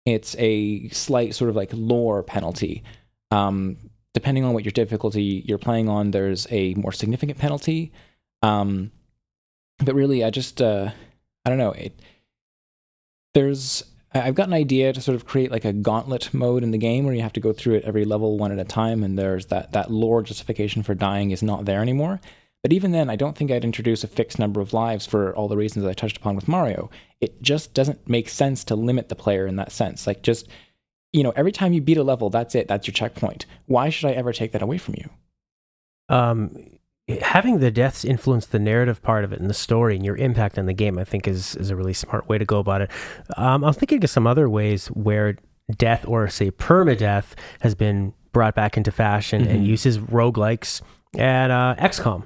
it's 0.05 0.37
a 0.38 0.88
slight 0.88 1.35
sort 1.35 1.50
of 1.50 1.56
like 1.56 1.70
lore 1.73 2.23
penalty. 2.23 2.82
Um, 3.31 3.79
depending 4.15 4.44
on 4.44 4.53
what 4.53 4.65
your 4.65 4.73
difficulty 4.73 5.43
you're 5.47 5.58
playing 5.58 5.88
on, 5.88 6.11
there's 6.11 6.47
a 6.50 6.75
more 6.75 6.93
significant 6.93 7.38
penalty. 7.38 7.93
Um, 8.43 8.91
but 9.79 9.94
really, 9.94 10.25
I 10.25 10.31
just 10.31 10.61
uh, 10.61 10.91
I 11.44 11.49
don't 11.50 11.59
know. 11.59 11.73
It 11.73 11.99
there's 13.35 13.85
I've 14.15 14.35
got 14.35 14.49
an 14.49 14.55
idea 14.55 14.93
to 14.93 15.00
sort 15.00 15.15
of 15.15 15.25
create 15.25 15.50
like 15.50 15.65
a 15.65 15.73
gauntlet 15.73 16.33
mode 16.35 16.62
in 16.62 16.71
the 16.71 16.79
game 16.79 17.05
where 17.05 17.15
you 17.15 17.23
have 17.23 17.33
to 17.35 17.41
go 17.41 17.53
through 17.53 17.77
it 17.77 17.85
every 17.85 18.05
level 18.05 18.39
one 18.39 18.53
at 18.53 18.59
a 18.59 18.65
time, 18.65 19.03
and 19.03 19.19
there's 19.19 19.47
that 19.47 19.73
that 19.73 19.91
lore 19.91 20.23
justification 20.23 20.83
for 20.83 20.94
dying 20.94 21.31
is 21.31 21.43
not 21.43 21.65
there 21.65 21.81
anymore. 21.81 22.21
But 22.62 22.73
even 22.73 22.93
then, 22.93 23.11
I 23.11 23.17
don't 23.17 23.37
think 23.37 23.50
I'd 23.50 23.65
introduce 23.65 24.05
a 24.05 24.09
fixed 24.09 24.39
number 24.39 24.61
of 24.61 24.73
lives 24.73 25.05
for 25.05 25.35
all 25.35 25.49
the 25.49 25.56
reasons 25.56 25.85
I 25.85 25.94
touched 25.94 26.19
upon 26.19 26.37
with 26.37 26.47
Mario. 26.47 26.91
It 27.21 27.43
just 27.43 27.75
doesn't 27.75 28.09
make 28.09 28.29
sense 28.29 28.62
to 28.65 28.77
limit 28.77 29.09
the 29.09 29.17
player 29.17 29.49
in 29.49 29.56
that 29.56 29.73
sense. 29.73 30.06
Like 30.06 30.23
just 30.23 30.47
you 31.12 31.23
know, 31.23 31.33
every 31.37 31.53
time 31.53 31.73
you 31.73 31.81
beat 31.81 31.99
a 31.99 32.03
level, 32.03 32.31
that's 32.31 32.55
it. 32.55 32.69
That's 32.69 32.87
your 32.87 32.94
checkpoint. 32.94 33.47
Why 33.67 33.91
should 33.91 34.08
I 34.08 34.13
ever 34.13 34.32
take 34.32 34.53
that 34.53 34.63
away 34.63 34.79
from 34.79 34.94
you? 34.96 35.11
um, 36.08 36.56
having 37.21 37.59
the 37.59 37.71
deaths 37.71 38.05
influence 38.05 38.47
the 38.47 38.59
narrative 38.59 39.03
part 39.03 39.25
of 39.25 39.32
it 39.32 39.41
and 39.41 39.51
the 39.51 39.55
story 39.55 39.97
and 39.97 40.05
your 40.05 40.17
impact 40.17 40.59
on 40.59 40.67
the 40.67 40.73
game, 40.73 40.99
I 40.99 41.05
think 41.05 41.27
is 41.27 41.56
is 41.56 41.71
a 41.71 41.77
really 41.77 41.93
smart 41.94 42.29
way 42.29 42.39
to 42.39 42.44
go 42.44 42.59
about 42.59 42.81
it. 42.82 42.91
Um, 43.37 43.65
I 43.65 43.69
was 43.69 43.77
thinking 43.77 44.03
of 44.05 44.11
some 44.11 44.27
other 44.27 44.49
ways 44.49 44.87
where 44.89 45.37
death 45.77 46.05
or 46.06 46.29
say 46.29 46.51
permadeath 46.51 47.35
has 47.61 47.75
been 47.75 48.13
brought 48.32 48.55
back 48.55 48.77
into 48.77 48.91
fashion 48.91 49.47
and 49.47 49.63
Mhm. 49.63 49.67
uses 49.67 49.99
roguelikes 49.99 50.81
and 51.19 51.53
uh, 51.53 51.75
XCOM. 51.79 52.25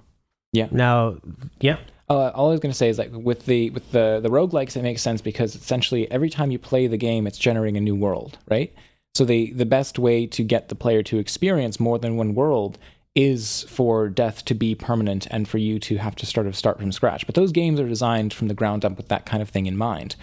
Yeah. 0.52 0.68
Now, 0.70 1.16
yeah, 1.60 1.76
Uh, 2.08 2.28
all 2.34 2.48
I 2.48 2.50
was 2.52 2.60
going 2.60 2.70
to 2.70 2.76
say 2.78 2.88
is 2.88 2.98
like 2.98 3.10
with 3.12 3.46
the 3.46 3.70
with 3.70 3.90
the 3.92 4.20
the 4.22 4.28
roguelikes, 4.28 4.76
it 4.76 4.82
makes 4.82 5.02
sense 5.02 5.20
because 5.20 5.56
essentially 5.56 6.08
every 6.10 6.30
time 6.30 6.50
you 6.52 6.58
play 6.58 6.86
the 6.86 6.96
game, 6.96 7.26
it's 7.26 7.38
generating 7.38 7.76
a 7.76 7.80
new 7.80 7.96
world, 7.96 8.38
right? 8.48 8.72
So 9.16 9.24
the 9.24 9.50
the 9.52 9.66
best 9.66 9.98
way 9.98 10.26
to 10.28 10.42
get 10.44 10.68
the 10.68 10.74
player 10.76 11.02
to 11.04 11.18
experience 11.18 11.80
more 11.80 11.98
than 11.98 12.16
one 12.16 12.34
world 12.34 12.78
is 13.16 13.62
for 13.62 14.10
death 14.10 14.44
to 14.44 14.54
be 14.54 14.74
permanent 14.74 15.26
and 15.30 15.48
for 15.48 15.56
you 15.56 15.80
to 15.80 15.96
have 15.96 16.14
to 16.14 16.26
sort 16.26 16.46
of 16.46 16.54
start 16.54 16.78
from 16.78 16.92
scratch. 16.92 17.24
But 17.24 17.34
those 17.34 17.50
games 17.50 17.80
are 17.80 17.88
designed 17.88 18.34
from 18.34 18.48
the 18.48 18.54
ground 18.54 18.84
up 18.84 18.98
with 18.98 19.08
that 19.08 19.24
kind 19.24 19.42
of 19.42 19.48
thing 19.48 19.64
in 19.64 19.76
mind. 19.76 20.14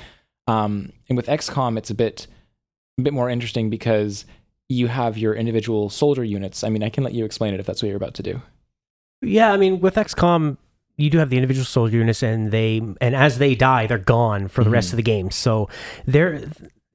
Um, 0.47 0.93
and 1.09 1.17
with 1.17 1.25
XCOM, 1.25 1.77
it's 1.77 1.89
a 1.89 1.95
bit 1.95 2.27
a 2.99 3.01
bit 3.01 3.11
more 3.13 3.29
interesting 3.29 3.71
because 3.71 4.25
you 4.69 4.87
have 4.87 5.17
your 5.17 5.33
individual 5.33 5.89
soldier 5.89 6.23
units. 6.23 6.63
I 6.63 6.69
mean, 6.69 6.83
I 6.83 6.89
can 6.89 7.03
let 7.03 7.13
you 7.13 7.25
explain 7.25 7.55
it 7.55 7.59
if 7.59 7.65
that's 7.65 7.81
what 7.81 7.87
you're 7.89 7.97
about 7.97 8.13
to 8.15 8.23
do. 8.23 8.41
Yeah, 9.23 9.51
I 9.51 9.57
mean, 9.57 9.79
with 9.79 9.95
XCOM, 9.95 10.57
you 10.97 11.09
do 11.09 11.17
have 11.17 11.31
the 11.31 11.37
individual 11.37 11.65
soldier 11.65 11.97
units, 11.97 12.21
and 12.21 12.51
they 12.51 12.77
and 13.01 13.15
as 13.15 13.39
they 13.39 13.55
die, 13.55 13.87
they're 13.87 13.97
gone 13.97 14.47
for 14.47 14.63
the 14.63 14.69
rest 14.69 14.93
of 14.93 14.97
the 14.97 15.03
game. 15.03 15.31
So 15.31 15.67
there, 16.05 16.43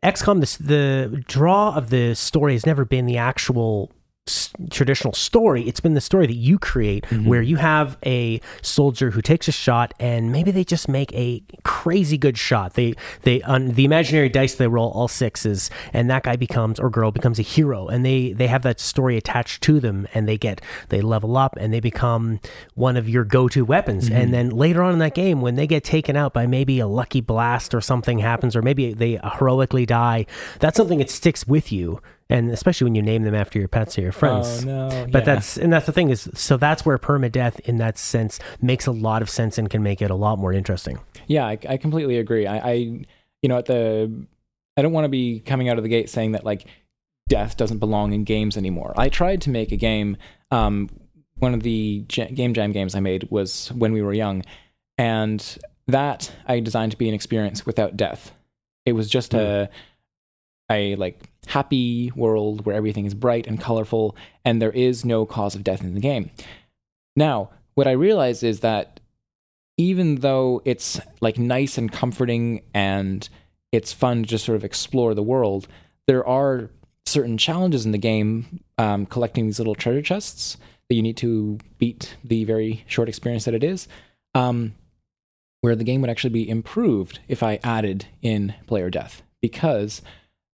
XCOM, 0.05 0.59
the 0.59 1.25
draw 1.26 1.75
of 1.75 1.90
the 1.90 2.14
story 2.14 2.52
has 2.52 2.64
never 2.64 2.85
been 2.85 3.07
the 3.07 3.17
actual 3.17 3.90
s- 4.28 4.50
traditional 4.70 5.12
story. 5.12 5.62
It's 5.68 5.80
been 5.80 5.94
the 5.94 6.00
story 6.00 6.26
that 6.26 6.37
you 6.37 6.58
create, 6.58 7.04
mm-hmm. 7.04 7.26
where 7.26 7.42
you 7.42 7.56
have 7.56 7.97
a 8.04 8.40
soldier 8.62 9.11
who 9.11 9.23
takes 9.23 9.49
a 9.49 9.52
shot, 9.52 9.94
and 9.99 10.30
maybe 10.30 10.50
they 10.50 10.64
just 10.64 10.88
make 10.88 11.12
a 11.14 11.42
crazy 11.64 12.18
good 12.18 12.38
shot. 12.38 12.75
They 12.75 12.94
they 13.23 13.42
on 13.42 13.68
the 13.70 13.85
imaginary 13.85 14.28
dice 14.28 14.54
they 14.54 14.68
roll 14.68 14.90
all 14.90 15.08
sixes, 15.08 15.70
and 15.92 16.08
that 16.11 16.23
guy 16.23 16.37
becomes 16.37 16.78
or 16.78 16.90
girl 16.90 17.11
becomes 17.11 17.38
a 17.38 17.42
hero, 17.42 17.88
and 17.88 18.04
they 18.04 18.32
they 18.32 18.47
have 18.47 18.62
that 18.62 18.80
story 18.80 19.16
attached 19.16 19.62
to 19.64 19.80
them, 19.80 20.06
and 20.14 20.28
they 20.28 20.38
get 20.38 20.61
they 20.88 21.00
level 21.00 21.37
up, 21.37 21.56
and 21.56 21.73
they 21.73 21.80
become 21.80 22.40
one 22.75 22.97
of 22.97 23.08
your 23.08 23.25
go-to 23.25 23.64
weapons. 23.64 24.06
Mm-hmm. 24.06 24.16
And 24.16 24.35
then 24.35 24.50
later 24.50 24.82
on 24.82 24.92
in 24.92 24.99
that 25.00 25.14
game, 25.14 25.40
when 25.40 25.56
they 25.56 25.66
get 25.66 25.85
taken 25.85 26.16
out 26.16 26.32
by 26.32 26.47
maybe 26.47 26.78
a 26.78 26.87
lucky 26.87 27.20
blast 27.20 27.75
or 27.75 27.80
something 27.80 28.18
happens, 28.18 28.54
or 28.54 28.62
maybe 28.62 28.92
they 28.92 29.18
heroically 29.38 29.87
die, 29.87 30.26
that's 30.61 30.76
something 30.76 30.99
that 30.99 31.11
sticks 31.11 31.47
with 31.47 31.73
you 31.73 32.00
and 32.30 32.50
especially 32.50 32.85
when 32.85 32.94
you 32.94 33.02
name 33.02 33.23
them 33.23 33.35
after 33.35 33.58
your 33.58 33.68
pets 33.68 33.99
or 33.99 34.02
your 34.02 34.12
friends. 34.12 34.64
Oh 34.64 34.66
no! 34.66 35.06
But 35.11 35.20
yeah. 35.20 35.35
that's 35.35 35.56
and 35.56 35.73
that's 35.73 35.87
the 35.87 35.92
thing 35.92 36.11
is 36.11 36.28
so 36.35 36.56
that's 36.56 36.85
where 36.85 36.99
permadeath 36.99 37.61
in 37.61 37.78
that 37.78 37.99
sense 37.99 38.38
makes 38.61 38.87
a 38.87 38.92
lot 38.92 39.23
of 39.23 39.30
sense 39.30 39.58
and 39.58 39.70
can 39.70 39.82
make 39.82 40.02
it 40.02 40.11
a 40.11 40.14
lot 40.14 40.38
more 40.38 40.52
interesting. 40.52 40.99
Yeah, 41.26 41.47
I, 41.47 41.58
I 41.68 41.76
completely 41.76 42.18
agree. 42.18 42.47
I, 42.47 42.58
I, 42.58 42.73
you 43.42 43.49
know, 43.49 43.58
at 43.58 43.66
the, 43.66 44.26
I 44.76 44.82
don't 44.82 44.92
want 44.92 45.04
to 45.04 45.11
be 45.11 45.40
coming 45.40 45.68
out 45.68 45.76
of 45.76 45.82
the 45.82 45.88
gate 45.88 46.11
saying 46.11 46.32
that 46.32 46.44
like 46.44 46.66
death 47.28 47.56
doesn't 47.56 47.78
belong 47.78 48.12
in 48.12 48.25
games 48.25 48.56
anymore. 48.56 48.94
I 48.97 49.08
tried 49.08 49.42
to 49.42 49.50
make 49.50 49.73
a 49.73 49.76
game. 49.76 50.16
Um, 50.50 50.88
one 51.37 51.54
of 51.54 51.62
the 51.62 52.04
J- 52.08 52.32
game 52.32 52.54
jam 52.54 52.73
games 52.73 52.94
I 52.94 53.00
made 53.00 53.28
was 53.30 53.68
when 53.73 53.92
we 53.92 54.02
were 54.02 54.12
young, 54.12 54.44
and 54.97 55.58
that 55.87 56.32
I 56.47 56.61
designed 56.61 56.92
to 56.92 56.99
be 56.99 57.08
an 57.08 57.14
experience 57.14 57.64
without 57.64 57.97
death. 57.97 58.32
It 58.85 58.92
was 58.92 59.08
just 59.08 59.35
a, 59.35 59.68
a 60.70 60.97
like 60.97 61.30
happy 61.49 62.12
world 62.14 62.64
where 62.64 62.76
everything 62.76 63.07
is 63.07 63.14
bright 63.14 63.47
and 63.47 63.61
colorful, 63.61 64.17
and 64.45 64.61
there 64.61 64.73
is 64.73 65.05
no 65.05 65.26
cause 65.26 65.55
of 65.55 65.64
death 65.64 65.83
in 65.83 65.95
the 65.95 66.00
game. 66.00 66.31
Now, 67.17 67.50
what 67.75 67.88
I 67.88 67.93
realized 67.93 68.45
is 68.45 68.61
that 68.61 69.00
even 69.76 70.17
though 70.17 70.62
it's 70.64 71.00
like 71.21 71.38
nice 71.38 71.78
and 71.78 71.90
comforting 71.90 72.62
and 72.75 73.28
it's 73.73 73.93
fun 73.93 74.23
to 74.23 74.28
just 74.28 74.45
sort 74.45 74.57
of 74.57 74.64
explore 74.64 75.14
the 75.14 75.23
world, 75.23 75.69
there 76.07 76.26
are 76.26 76.71
certain 77.07 77.38
challenges 77.38 77.87
in 77.87 77.93
the 77.93 77.99
game 77.99 78.61
um, 78.76 79.07
collecting 79.07 79.47
these 79.47 79.59
little 79.59 79.75
treasure 79.75 80.02
chests 80.02 80.57
that 80.88 80.95
you 80.95 81.02
need 81.02 81.17
to 81.17 81.59
beat 81.78 82.17
the 82.25 82.45
very 82.45 82.85
short 82.87 83.09
experience 83.09 83.45
that 83.45 83.55
it 83.55 83.64
is. 83.64 83.88
Um, 84.35 84.75
where 85.61 85.75
the 85.75 85.85
game 85.85 86.00
would 86.00 86.11
actually 86.11 86.31
be 86.31 86.49
improved 86.49 87.19
if 87.28 87.43
I 87.43 87.59
added 87.64 88.07
in 88.23 88.55
player 88.67 88.90
death 88.90 89.23
because 89.40 90.02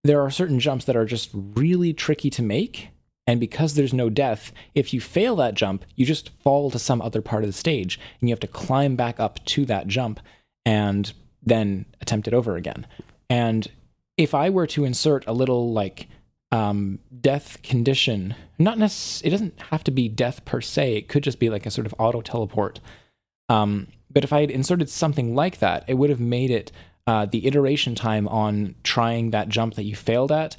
there 0.05 0.21
are 0.21 0.31
certain 0.31 0.61
jumps 0.61 0.85
that 0.85 0.97
are 0.97 1.07
just 1.07 1.31
really 1.33 1.93
tricky 1.93 2.31
to 2.31 2.43
make. 2.43 2.91
And 3.27 3.41
because 3.41 3.75
there's 3.75 3.95
no 3.95 4.11
death, 4.11 4.53
if 4.75 4.93
you 4.93 5.01
fail 5.01 5.35
that 5.37 5.55
jump, 5.55 5.85
you 5.97 6.05
just 6.05 6.31
fall 6.43 6.71
to 6.71 6.79
some 6.79 7.01
other 7.01 7.23
part 7.23 7.43
of 7.43 7.49
the 7.49 7.55
stage 7.55 7.99
and 8.21 8.29
you 8.29 8.33
have 8.33 8.41
to 8.41 8.47
climb 8.47 8.97
back 8.97 9.19
up 9.19 9.43
to 9.47 9.65
that 9.65 9.87
jump 9.87 10.21
and 10.67 11.13
then 11.43 11.87
attempt 12.03 12.29
it 12.29 12.35
over 12.35 12.57
again. 12.57 12.87
And 13.31 13.67
if 14.19 14.35
I 14.35 14.51
were 14.51 14.67
to 14.69 14.85
insert 14.85 15.27
a 15.27 15.33
little 15.33 15.73
like 15.73 16.09
um, 16.53 16.99
death 17.21 17.63
condition, 17.63 18.35
not 18.59 18.79
necessarily, 18.79 19.29
it 19.29 19.31
doesn't 19.31 19.61
have 19.71 19.83
to 19.85 19.91
be 19.91 20.09
death 20.09 20.45
per 20.45 20.61
se, 20.61 20.97
it 20.97 21.09
could 21.09 21.25
just 21.25 21.41
be 21.41 21.49
like 21.49 21.65
a 21.65 21.71
sort 21.71 21.87
of 21.87 21.95
auto 21.99 22.21
teleport. 22.21 22.79
Um, 23.49 23.89
but 24.11 24.23
if 24.23 24.33
I 24.35 24.43
had 24.43 24.51
inserted 24.51 24.91
something 24.91 25.35
like 25.35 25.59
that, 25.59 25.85
it 25.89 25.95
would 25.95 26.11
have 26.11 26.21
made 26.21 26.51
it 26.51 26.71
uh, 27.07 27.27
the 27.27 27.47
iteration 27.47 27.95
time 27.95 28.27
on 28.29 28.75
trying 28.83 29.31
that 29.31 29.49
jump 29.49 29.75
that 29.75 29.85
you 29.85 29.95
failed 29.95 30.33
at 30.33 30.57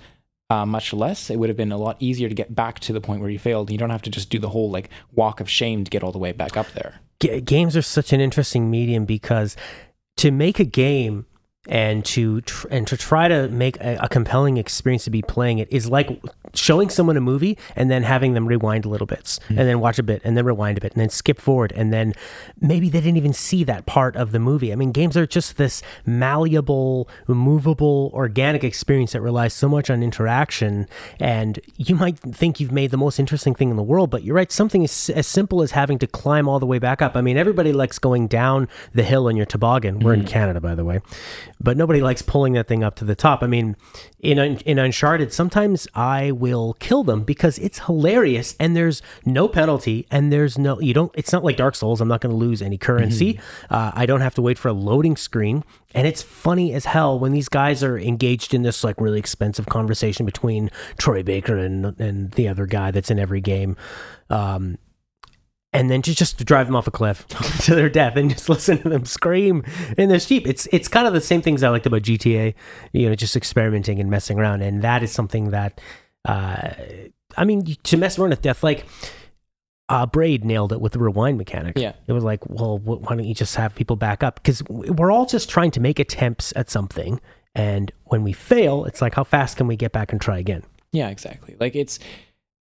uh, 0.49 0.65
much 0.65 0.93
less. 0.93 1.29
It 1.29 1.37
would 1.37 1.49
have 1.49 1.57
been 1.57 1.71
a 1.71 1.77
lot 1.77 1.97
easier 1.99 2.29
to 2.29 2.35
get 2.35 2.53
back 2.53 2.79
to 2.81 2.93
the 2.93 3.01
point 3.01 3.21
where 3.21 3.29
you 3.29 3.39
failed. 3.39 3.71
You 3.71 3.77
don't 3.77 3.89
have 3.89 4.03
to 4.03 4.09
just 4.09 4.29
do 4.29 4.39
the 4.39 4.49
whole 4.49 4.69
like 4.69 4.89
walk 5.11 5.39
of 5.39 5.49
shame 5.49 5.83
to 5.83 5.89
get 5.89 6.03
all 6.03 6.11
the 6.11 6.19
way 6.19 6.31
back 6.31 6.55
up 6.55 6.71
there. 6.73 6.99
G- 7.19 7.41
games 7.41 7.75
are 7.75 7.81
such 7.81 8.13
an 8.13 8.21
interesting 8.21 8.69
medium 8.69 9.05
because 9.05 9.55
to 10.17 10.31
make 10.31 10.59
a 10.59 10.65
game 10.65 11.25
and 11.67 12.05
to 12.05 12.41
tr- 12.41 12.67
and 12.69 12.87
to 12.87 12.97
try 12.97 13.27
to 13.27 13.47
make 13.49 13.77
a, 13.77 13.97
a 14.01 14.09
compelling 14.09 14.57
experience 14.57 15.03
to 15.03 15.09
be 15.09 15.21
playing 15.21 15.59
it 15.59 15.67
is 15.71 15.89
like 15.89 16.21
showing 16.53 16.89
someone 16.89 17.17
a 17.17 17.21
movie 17.21 17.57
and 17.75 17.91
then 17.91 18.03
having 18.03 18.33
them 18.33 18.47
rewind 18.47 18.85
a 18.85 18.89
little 18.89 19.07
bits 19.07 19.39
hmm. 19.47 19.59
and 19.59 19.67
then 19.67 19.79
watch 19.79 19.99
a 19.99 20.03
bit 20.03 20.21
and 20.23 20.37
then 20.37 20.45
rewind 20.45 20.77
a 20.77 20.81
bit 20.81 20.93
and 20.93 21.01
then 21.01 21.09
skip 21.09 21.39
forward 21.39 21.71
and 21.75 21.91
then 21.91 22.13
maybe 22.61 22.89
they 22.89 23.01
didn't 23.01 23.17
even 23.17 23.33
see 23.33 23.63
that 23.63 23.85
part 23.85 24.15
of 24.15 24.31
the 24.31 24.39
movie. 24.39 24.71
I 24.71 24.75
mean, 24.75 24.91
games 24.91 25.17
are 25.17 25.27
just 25.27 25.57
this 25.57 25.81
malleable, 26.05 27.07
movable, 27.27 28.11
organic 28.13 28.63
experience 28.63 29.11
that 29.13 29.21
relies 29.21 29.53
so 29.53 29.67
much 29.67 29.89
on 29.89 30.01
interaction. 30.01 30.87
And 31.19 31.59
you 31.77 31.95
might 31.95 32.17
think 32.19 32.59
you've 32.59 32.71
made 32.71 32.91
the 32.91 32.97
most 32.97 33.19
interesting 33.19 33.55
thing 33.55 33.69
in 33.69 33.75
the 33.75 33.83
world, 33.83 34.09
but 34.09 34.23
you're 34.23 34.35
right. 34.35 34.51
Something 34.51 34.83
as, 34.83 35.09
as 35.11 35.27
simple 35.27 35.61
as 35.61 35.71
having 35.71 35.99
to 35.99 36.07
climb 36.07 36.47
all 36.47 36.59
the 36.59 36.65
way 36.65 36.79
back 36.79 37.01
up. 37.01 37.15
I 37.15 37.21
mean, 37.21 37.37
everybody 37.37 37.73
likes 37.73 37.99
going 37.99 38.27
down 38.27 38.67
the 38.93 39.03
hill 39.03 39.27
in 39.27 39.35
your 39.35 39.45
toboggan. 39.45 39.99
We're 39.99 40.13
in 40.13 40.21
hmm. 40.21 40.27
Canada, 40.27 40.61
by 40.61 40.75
the 40.75 40.85
way, 40.85 41.01
but 41.59 41.77
nobody 41.77 42.01
likes 42.01 42.21
pulling 42.21 42.53
that 42.53 42.67
thing 42.67 42.83
up 42.83 42.95
to 42.95 43.05
the 43.05 43.15
top. 43.15 43.41
I 43.41 43.47
mean, 43.47 43.75
in 44.19 44.37
in 44.39 44.77
Uncharted, 44.79 45.31
sometimes 45.33 45.87
I 45.95 46.31
will 46.31 46.73
kill 46.79 47.03
them 47.03 47.23
because 47.23 47.57
it's 47.59 47.79
hilarious 47.79 48.55
and 48.59 48.75
there's 48.75 49.01
no 49.25 49.47
penalty 49.47 50.05
and 50.11 50.31
there's 50.31 50.57
no 50.57 50.79
you 50.79 50.93
don't. 50.93 51.11
It's 51.15 51.31
not 51.31 51.43
like 51.43 51.57
Dark 51.57 51.75
Souls. 51.75 52.01
I'm 52.01 52.07
not 52.07 52.21
going 52.21 52.31
to 52.31 52.37
lose 52.37 52.61
any 52.61 52.77
currency. 52.77 53.39
Uh, 53.69 53.91
I 53.93 54.05
don't 54.05 54.21
have 54.21 54.35
to 54.35 54.41
wait 54.41 54.57
for 54.57 54.67
a 54.67 54.73
loading 54.73 55.15
screen, 55.15 55.63
and 55.93 56.07
it's 56.07 56.21
funny 56.21 56.73
as 56.73 56.85
hell 56.85 57.17
when 57.17 57.31
these 57.31 57.49
guys 57.49 57.83
are 57.83 57.97
engaged 57.97 58.53
in 58.53 58.63
this 58.63 58.83
like 58.83 58.99
really 58.99 59.19
expensive 59.19 59.67
conversation 59.67 60.25
between 60.25 60.69
Troy 60.97 61.23
Baker 61.23 61.57
and 61.57 61.99
and 61.99 62.31
the 62.31 62.47
other 62.47 62.65
guy 62.65 62.91
that's 62.91 63.09
in 63.09 63.19
every 63.19 63.41
game. 63.41 63.77
Um, 64.29 64.77
and 65.75 65.91
then 65.91 66.01
just 66.01 66.17
just 66.17 66.43
drive 66.45 66.67
them 66.67 66.75
off 66.75 66.87
a 66.87 66.91
cliff 66.91 67.27
to 67.65 67.75
their 67.75 67.89
death 67.89 68.15
and 68.15 68.29
just 68.31 68.49
listen 68.55 68.77
to 68.79 68.89
them 68.89 69.05
scream 69.05 69.63
in 69.97 70.09
their 70.09 70.19
sleep. 70.19 70.47
It's 70.47 70.67
it's 70.71 70.87
kind 70.87 71.05
of 71.05 71.13
the 71.13 71.21
same 71.21 71.41
things 71.41 71.63
I 71.63 71.69
liked 71.69 71.85
about 71.85 72.01
GTA, 72.01 72.53
you 72.93 73.09
know, 73.09 73.15
just 73.15 73.35
experimenting 73.35 73.99
and 73.99 74.09
messing 74.09 74.39
around, 74.39 74.61
and 74.61 74.81
that 74.81 75.03
is 75.03 75.11
something 75.11 75.51
that, 75.51 75.81
uh, 76.23 76.69
I 77.37 77.43
mean, 77.43 77.65
to 77.65 77.97
mess 77.97 78.17
around 78.17 78.31
with 78.31 78.41
death, 78.41 78.63
like. 78.63 78.85
Uh, 79.87 80.03
Braid 80.03 80.43
nailed 80.43 80.71
it 80.73 80.81
with 80.81 80.93
the 80.93 80.97
rewind 80.97 81.37
mechanic. 81.37 81.77
Yeah. 81.77 81.93
It 82.07 82.13
was 82.13 82.23
like, 82.23 82.43
well, 82.49 82.79
wh- 82.79 83.03
why 83.03 83.15
don't 83.15 83.23
you 83.23 83.35
just 83.35 83.55
have 83.55 83.75
people 83.75 83.95
back 83.95 84.23
up? 84.23 84.41
Because 84.41 84.63
we're 84.67 85.11
all 85.11 85.27
just 85.27 85.47
trying 85.47 85.69
to 85.69 85.79
make 85.79 85.99
attempts 85.99 86.51
at 86.55 86.71
something. 86.71 87.21
And 87.53 87.91
when 88.05 88.23
we 88.23 88.33
fail, 88.33 88.85
it's 88.85 88.99
like, 88.99 89.13
how 89.13 89.23
fast 89.23 89.57
can 89.57 89.67
we 89.67 89.75
get 89.75 89.91
back 89.91 90.11
and 90.11 90.19
try 90.19 90.39
again? 90.39 90.63
Yeah, 90.91 91.09
exactly. 91.09 91.55
Like 91.59 91.75
it's 91.75 91.99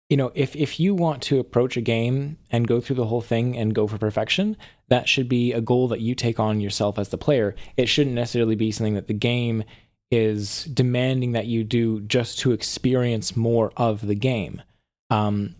you 0.09 0.17
know, 0.17 0.31
if 0.35 0.55
if 0.55 0.79
you 0.79 0.95
want 0.95 1.23
to 1.25 1.41
approach 1.41 1.77
a 1.77 1.81
game 1.81 2.39
and 2.51 2.69
go 2.69 2.81
through 2.81 2.97
the 2.97 3.07
whole 3.07 3.21
thing 3.21 3.57
and 3.57 3.75
go 3.75 3.87
for 3.87 3.99
perfection, 3.99 4.57
that 4.89 5.09
should 5.09 5.29
be 5.29 5.53
a 5.53 5.61
goal 5.61 5.89
that 5.89 6.01
you 6.01 6.15
take 6.15 6.39
on 6.39 6.61
yourself 6.61 6.99
as 6.99 7.09
the 7.09 7.19
player. 7.19 7.57
It 7.77 7.89
shouldn't 7.89 8.15
necessarily 8.15 8.55
be 8.55 8.71
something 8.71 8.95
that 8.95 9.09
the 9.09 9.15
game 9.15 9.65
is 10.11 10.65
demanding 10.65 11.33
that 11.33 11.47
you 11.47 11.65
do 11.65 12.01
just 12.03 12.39
to 12.39 12.53
experience 12.53 13.37
more 13.37 13.73
of 13.77 14.07
the 14.07 14.15
game. 14.15 14.63
Um, 15.11 15.57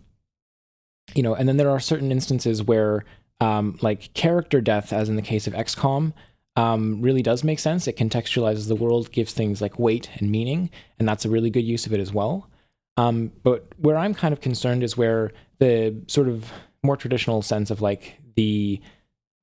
you 1.13 1.23
know, 1.23 1.35
and 1.35 1.47
then 1.47 1.57
there 1.57 1.69
are 1.69 1.79
certain 1.79 2.11
instances 2.11 2.63
where, 2.63 3.03
um, 3.41 3.77
like 3.81 4.13
character 4.13 4.61
death, 4.61 4.93
as 4.93 5.09
in 5.09 5.17
the 5.17 5.21
case 5.21 5.47
of 5.47 5.53
XCOM, 5.53 6.13
um, 6.55 7.01
really 7.01 7.21
does 7.21 7.43
make 7.43 7.59
sense. 7.59 7.87
It 7.87 7.97
contextualizes 7.97 8.67
the 8.67 8.75
world, 8.75 9.11
gives 9.11 9.33
things 9.33 9.61
like 9.61 9.77
weight 9.77 10.09
and 10.15 10.31
meaning, 10.31 10.69
and 10.97 11.07
that's 11.07 11.25
a 11.25 11.29
really 11.29 11.49
good 11.49 11.65
use 11.65 11.85
of 11.85 11.93
it 11.93 11.99
as 11.99 12.13
well. 12.13 12.49
Um, 12.97 13.31
but 13.43 13.67
where 13.77 13.95
I'm 13.95 14.13
kind 14.13 14.33
of 14.33 14.41
concerned 14.41 14.83
is 14.83 14.97
where 14.97 15.31
the 15.59 15.95
sort 16.07 16.27
of 16.27 16.51
more 16.83 16.97
traditional 16.97 17.41
sense 17.41 17.71
of 17.71 17.81
like 17.81 18.19
the 18.35 18.81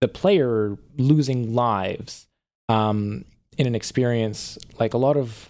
the 0.01 0.09
player 0.09 0.77
losing 0.99 1.55
lives 1.55 2.27
um, 2.69 3.25
in 3.57 3.67
an 3.67 3.75
experience, 3.75 4.59
like 4.79 4.93
a 4.93 4.99
lot 4.99 5.17
of 5.17 5.49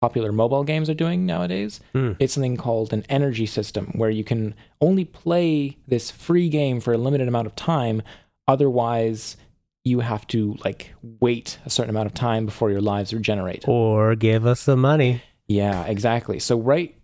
popular 0.00 0.30
mobile 0.30 0.62
games 0.62 0.88
are 0.88 0.94
doing 0.94 1.26
nowadays. 1.26 1.80
Hmm. 1.92 2.12
It's 2.20 2.34
something 2.34 2.56
called 2.56 2.92
an 2.92 3.04
energy 3.08 3.46
system 3.46 3.86
where 3.96 4.10
you 4.10 4.22
can 4.22 4.54
only 4.80 5.04
play 5.04 5.76
this 5.88 6.10
free 6.10 6.48
game 6.48 6.80
for 6.80 6.92
a 6.92 6.98
limited 6.98 7.26
amount 7.26 7.46
of 7.46 7.56
time. 7.56 8.02
Otherwise, 8.46 9.36
you 9.84 10.00
have 10.00 10.26
to 10.28 10.56
like 10.64 10.94
wait 11.02 11.58
a 11.64 11.70
certain 11.70 11.90
amount 11.90 12.06
of 12.06 12.14
time 12.14 12.46
before 12.46 12.70
your 12.70 12.80
lives 12.80 13.12
regenerate. 13.12 13.66
Or 13.66 14.14
give 14.14 14.46
us 14.46 14.64
the 14.64 14.76
money. 14.76 15.22
Yeah, 15.48 15.84
exactly. 15.84 16.38
So 16.38 16.58
right 16.60 16.94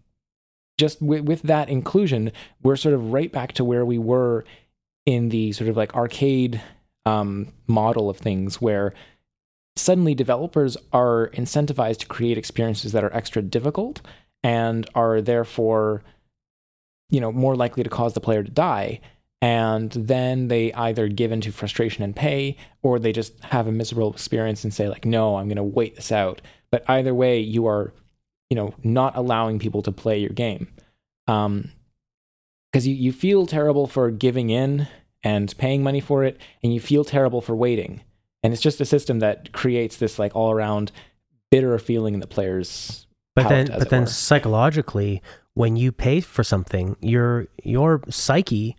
just 0.77 1.01
with, 1.01 1.25
with 1.25 1.43
that 1.43 1.69
inclusion, 1.69 2.33
we're 2.63 2.77
sort 2.77 2.95
of 2.95 3.13
right 3.13 3.31
back 3.31 3.53
to 3.53 3.65
where 3.65 3.85
we 3.85 3.99
were 3.99 4.45
in 5.07 5.29
the 5.29 5.53
sort 5.53 5.69
of 5.69 5.77
like 5.77 5.95
arcade 5.95 6.61
um, 7.05 7.49
model 7.67 8.09
of 8.09 8.17
things 8.17 8.61
where 8.61 8.95
suddenly 9.77 10.15
developers 10.15 10.77
are 10.93 11.31
incentivized 11.35 11.99
to 11.99 12.07
create 12.07 12.39
experiences 12.39 12.93
that 12.93 13.05
are 13.05 13.15
extra 13.15 13.43
difficult 13.43 14.01
and 14.43 14.89
are 14.95 15.21
therefore 15.21 16.03
you 17.11 17.21
know 17.21 17.33
more 17.33 17.57
likely 17.57 17.83
to 17.83 17.91
cause 17.91 18.15
the 18.15 18.21
player 18.21 18.43
to 18.43 18.51
die. 18.51 19.01
And 19.43 19.93
then 19.93 20.49
they 20.49 20.73
either 20.73 21.07
give 21.07 21.31
into 21.31 21.53
frustration 21.53 22.03
and 22.03 22.17
pay 22.17 22.57
or 22.83 22.99
they 22.99 23.13
just 23.13 23.39
have 23.45 23.67
a 23.67 23.73
miserable 23.73 24.11
experience 24.11 24.65
and 24.65 24.73
say 24.73 24.89
like 24.89 25.05
no 25.05 25.37
i'm 25.37 25.49
going 25.49 25.57
to 25.57 25.63
wait 25.63 25.97
this 25.97 26.13
out. 26.13 26.41
But 26.71 26.89
either 26.89 27.15
way 27.15 27.41
you 27.41 27.67
are 27.67 27.93
you 28.51 28.57
know 28.57 28.75
not 28.83 29.17
allowing 29.17 29.59
people 29.59 29.83
to 29.83 29.93
play 29.93 30.19
your 30.19 30.31
game 30.31 30.69
um 31.29 31.71
because 32.71 32.87
you, 32.87 32.95
you 32.95 33.13
feel 33.13 33.47
terrible 33.47 33.87
for 33.87 34.11
giving 34.11 34.51
in 34.51 34.87
and 35.23 35.57
paying 35.59 35.83
money 35.83 36.01
for 36.01 36.25
it 36.25 36.39
and 36.63 36.75
you 36.75 36.81
feel 36.81 37.05
terrible 37.05 37.41
for 37.41 37.55
waiting 37.55 38.03
and 38.43 38.53
it's 38.53 38.63
just 38.63 38.81
a 38.81 38.85
system 38.85 39.21
that 39.21 39.53
creates 39.53 39.97
this 39.97 40.19
like 40.19 40.35
all 40.37 40.51
around 40.51 40.93
bitter 41.51 41.79
feeling 41.79 42.15
in 42.15 42.21
the 42.21 42.27
players 42.27 43.07
But 43.37 43.49
then, 43.49 43.67
but 43.67 43.91
then 43.91 44.03
were. 44.03 44.07
psychologically, 44.07 45.23
when 45.55 45.77
you 45.77 45.93
pay 45.93 46.21
for 46.21 46.45
something, 46.45 46.97
your 47.01 47.47
your 47.63 48.03
psyche 48.11 48.77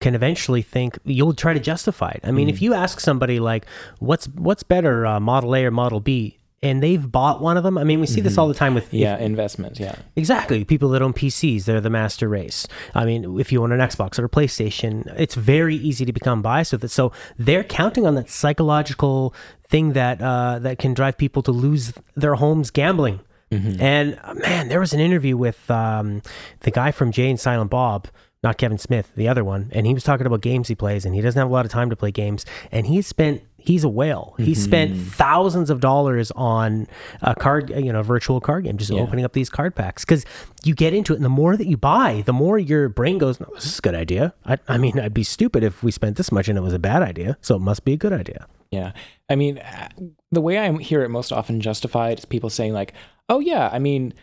can 0.00 0.14
eventually 0.14 0.62
think 0.62 0.98
you'll 1.04 1.34
try 1.34 1.52
to 1.52 1.60
justify 1.60 2.10
it. 2.10 2.20
I 2.24 2.30
mean, 2.30 2.46
Mm. 2.48 2.52
if 2.52 2.62
you 2.62 2.72
ask 2.74 3.00
somebody 3.00 3.38
like, 3.40 3.66
"What's 3.98 4.26
what's 4.28 4.62
better, 4.62 5.04
uh, 5.06 5.20
Model 5.20 5.54
A 5.54 5.64
or 5.66 5.70
Model 5.70 6.00
B?" 6.00 6.38
And 6.62 6.82
they've 6.82 7.10
bought 7.10 7.40
one 7.40 7.56
of 7.56 7.62
them. 7.62 7.78
I 7.78 7.84
mean, 7.84 8.00
we 8.00 8.06
see 8.06 8.20
this 8.20 8.36
all 8.36 8.48
the 8.48 8.54
time 8.54 8.74
with 8.74 8.86
Mm-hmm. 8.88 8.96
Yeah, 8.96 9.18
investment. 9.18 9.78
Yeah. 9.80 9.94
Exactly. 10.16 10.64
People 10.64 10.88
that 10.90 11.00
own 11.02 11.12
PCs, 11.14 11.64
they're 11.64 11.80
the 11.80 11.90
master 11.90 12.28
race. 12.28 12.66
I 12.94 13.04
mean, 13.04 13.38
if 13.38 13.50
you 13.52 13.62
own 13.62 13.72
an 13.72 13.80
Xbox 13.80 14.18
or 14.18 14.24
a 14.24 14.28
PlayStation, 14.28 15.12
it's 15.18 15.34
very 15.34 15.76
easy 15.76 16.04
to 16.04 16.12
become 16.12 16.42
biased 16.42 16.72
with 16.72 16.84
it. 16.84 16.88
So 16.90 17.12
they're 17.38 17.64
counting 17.64 18.04
on 18.06 18.14
that 18.16 18.28
psychological 18.28 19.34
thing 19.68 19.92
that 19.94 20.20
uh, 20.20 20.58
that 20.60 20.78
can 20.78 20.92
drive 20.94 21.16
people 21.16 21.42
to 21.44 21.52
lose 21.52 21.92
their 22.16 22.34
homes 22.34 22.70
gambling. 22.70 23.20
And 23.52 24.16
uh, 24.22 24.34
man, 24.34 24.68
there 24.68 24.78
was 24.78 24.92
an 24.92 25.00
interview 25.00 25.36
with 25.36 25.68
um, 25.70 26.22
the 26.60 26.70
guy 26.70 26.92
from 26.92 27.10
Jay 27.10 27.28
and 27.28 27.40
Silent 27.40 27.68
Bob, 27.68 28.06
not 28.44 28.58
Kevin 28.58 28.78
Smith, 28.78 29.10
the 29.16 29.26
other 29.26 29.42
one, 29.42 29.70
and 29.72 29.88
he 29.88 29.94
was 29.94 30.04
talking 30.04 30.24
about 30.24 30.40
games 30.40 30.68
he 30.68 30.76
plays, 30.76 31.04
and 31.04 31.16
he 31.16 31.20
doesn't 31.20 31.38
have 31.38 31.48
a 31.50 31.52
lot 31.52 31.64
of 31.64 31.72
time 31.72 31.90
to 31.90 31.96
play 31.96 32.12
games, 32.12 32.46
and 32.70 32.86
he's 32.86 33.06
spent. 33.08 33.42
He's 33.62 33.84
a 33.84 33.88
whale. 33.88 34.34
He 34.38 34.54
spent 34.54 34.96
thousands 34.96 35.70
of 35.70 35.80
dollars 35.80 36.30
on 36.32 36.86
a 37.22 37.34
card, 37.34 37.70
you 37.70 37.92
know, 37.92 38.02
virtual 38.02 38.40
card 38.40 38.64
game, 38.64 38.78
just 38.78 38.90
opening 38.90 39.24
up 39.24 39.32
these 39.32 39.50
card 39.50 39.74
packs. 39.74 40.04
Because 40.04 40.24
you 40.64 40.74
get 40.74 40.94
into 40.94 41.12
it, 41.12 41.16
and 41.16 41.24
the 41.24 41.28
more 41.28 41.56
that 41.56 41.66
you 41.66 41.76
buy, 41.76 42.22
the 42.26 42.32
more 42.32 42.58
your 42.58 42.88
brain 42.88 43.18
goes, 43.18 43.40
"No, 43.40 43.46
this 43.54 43.66
is 43.66 43.78
a 43.78 43.82
good 43.82 43.94
idea." 43.94 44.34
I, 44.44 44.58
I 44.68 44.78
mean, 44.78 44.98
I'd 44.98 45.14
be 45.14 45.24
stupid 45.24 45.62
if 45.62 45.82
we 45.82 45.90
spent 45.90 46.16
this 46.16 46.32
much 46.32 46.48
and 46.48 46.58
it 46.58 46.62
was 46.62 46.74
a 46.74 46.78
bad 46.78 47.02
idea. 47.02 47.36
So 47.40 47.56
it 47.56 47.60
must 47.60 47.84
be 47.84 47.92
a 47.92 47.96
good 47.96 48.12
idea. 48.12 48.46
Yeah. 48.70 48.92
I 49.28 49.36
mean, 49.36 49.58
uh, 49.58 49.88
the 50.30 50.40
way 50.40 50.58
I 50.58 50.72
hear 50.78 51.02
it 51.02 51.08
most 51.08 51.32
often 51.32 51.60
justified 51.60 52.18
is 52.18 52.24
people 52.24 52.50
saying 52.50 52.72
like, 52.72 52.94
"Oh 53.28 53.40
yeah, 53.40 53.68
I 53.72 53.78
mean, 53.78 54.14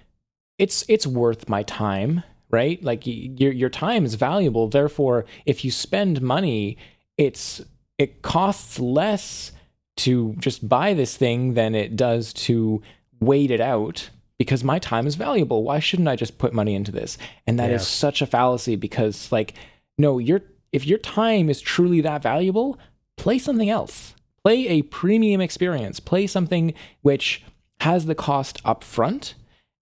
it's 0.58 0.84
it's 0.88 1.06
worth 1.06 1.50
my 1.50 1.63
time, 1.63 2.24
right? 2.50 2.82
Like 2.84 3.03
your 3.06 3.51
your 3.51 3.70
time 3.70 4.06
is 4.06 4.15
valuable. 4.15 4.67
Therefore, 4.67 5.25
if 5.46 5.63
you 5.63 5.72
spend 5.72 6.22
money, 6.22 6.77
it's 7.17 7.62
it 7.98 8.22
costs 8.22 8.80
less 8.80 9.51
to 9.98 10.36
just 10.38 10.68
buy 10.68 10.94
this 10.94 11.18
thing 11.18 11.56
than 11.56 11.74
it 11.75 11.96
does 11.96 12.32
to 12.32 12.82
wait 13.20 13.50
it 13.50 13.60
out 13.62 14.10
because 14.38 14.63
my 14.63 14.77
time 14.77 15.08
is 15.08 15.16
valuable. 15.16 15.63
Why 15.63 15.80
shouldn't 15.80 16.08
I 16.08 16.16
just 16.16 16.38
put 16.38 16.54
money 16.54 16.75
into 16.75 16.92
this? 16.92 17.18
And 17.48 17.60
that 17.60 17.72
is 17.72 17.82
Yeah. 17.82 17.86
such 17.88 18.22
a 18.22 18.27
fallacy 18.27 18.75
because 18.75 19.32
like 19.32 19.54
no, 19.98 20.20
your 20.20 20.42
if 20.72 20.86
your 20.86 21.00
time 21.00 21.50
is 21.50 21.60
truly 21.60 22.01
that 22.01 22.22
valuable, 22.22 22.77
play 23.16 23.39
something 23.39 23.70
else. 23.70 24.13
Play 24.44 24.68
a 24.68 24.84
premium 24.84 25.42
experience. 25.42 26.00
Play 26.00 26.27
something 26.27 26.74
which 27.01 27.42
has 27.80 28.06
the 28.06 28.13
cost 28.16 28.62
up 28.63 28.84
front 28.84 29.34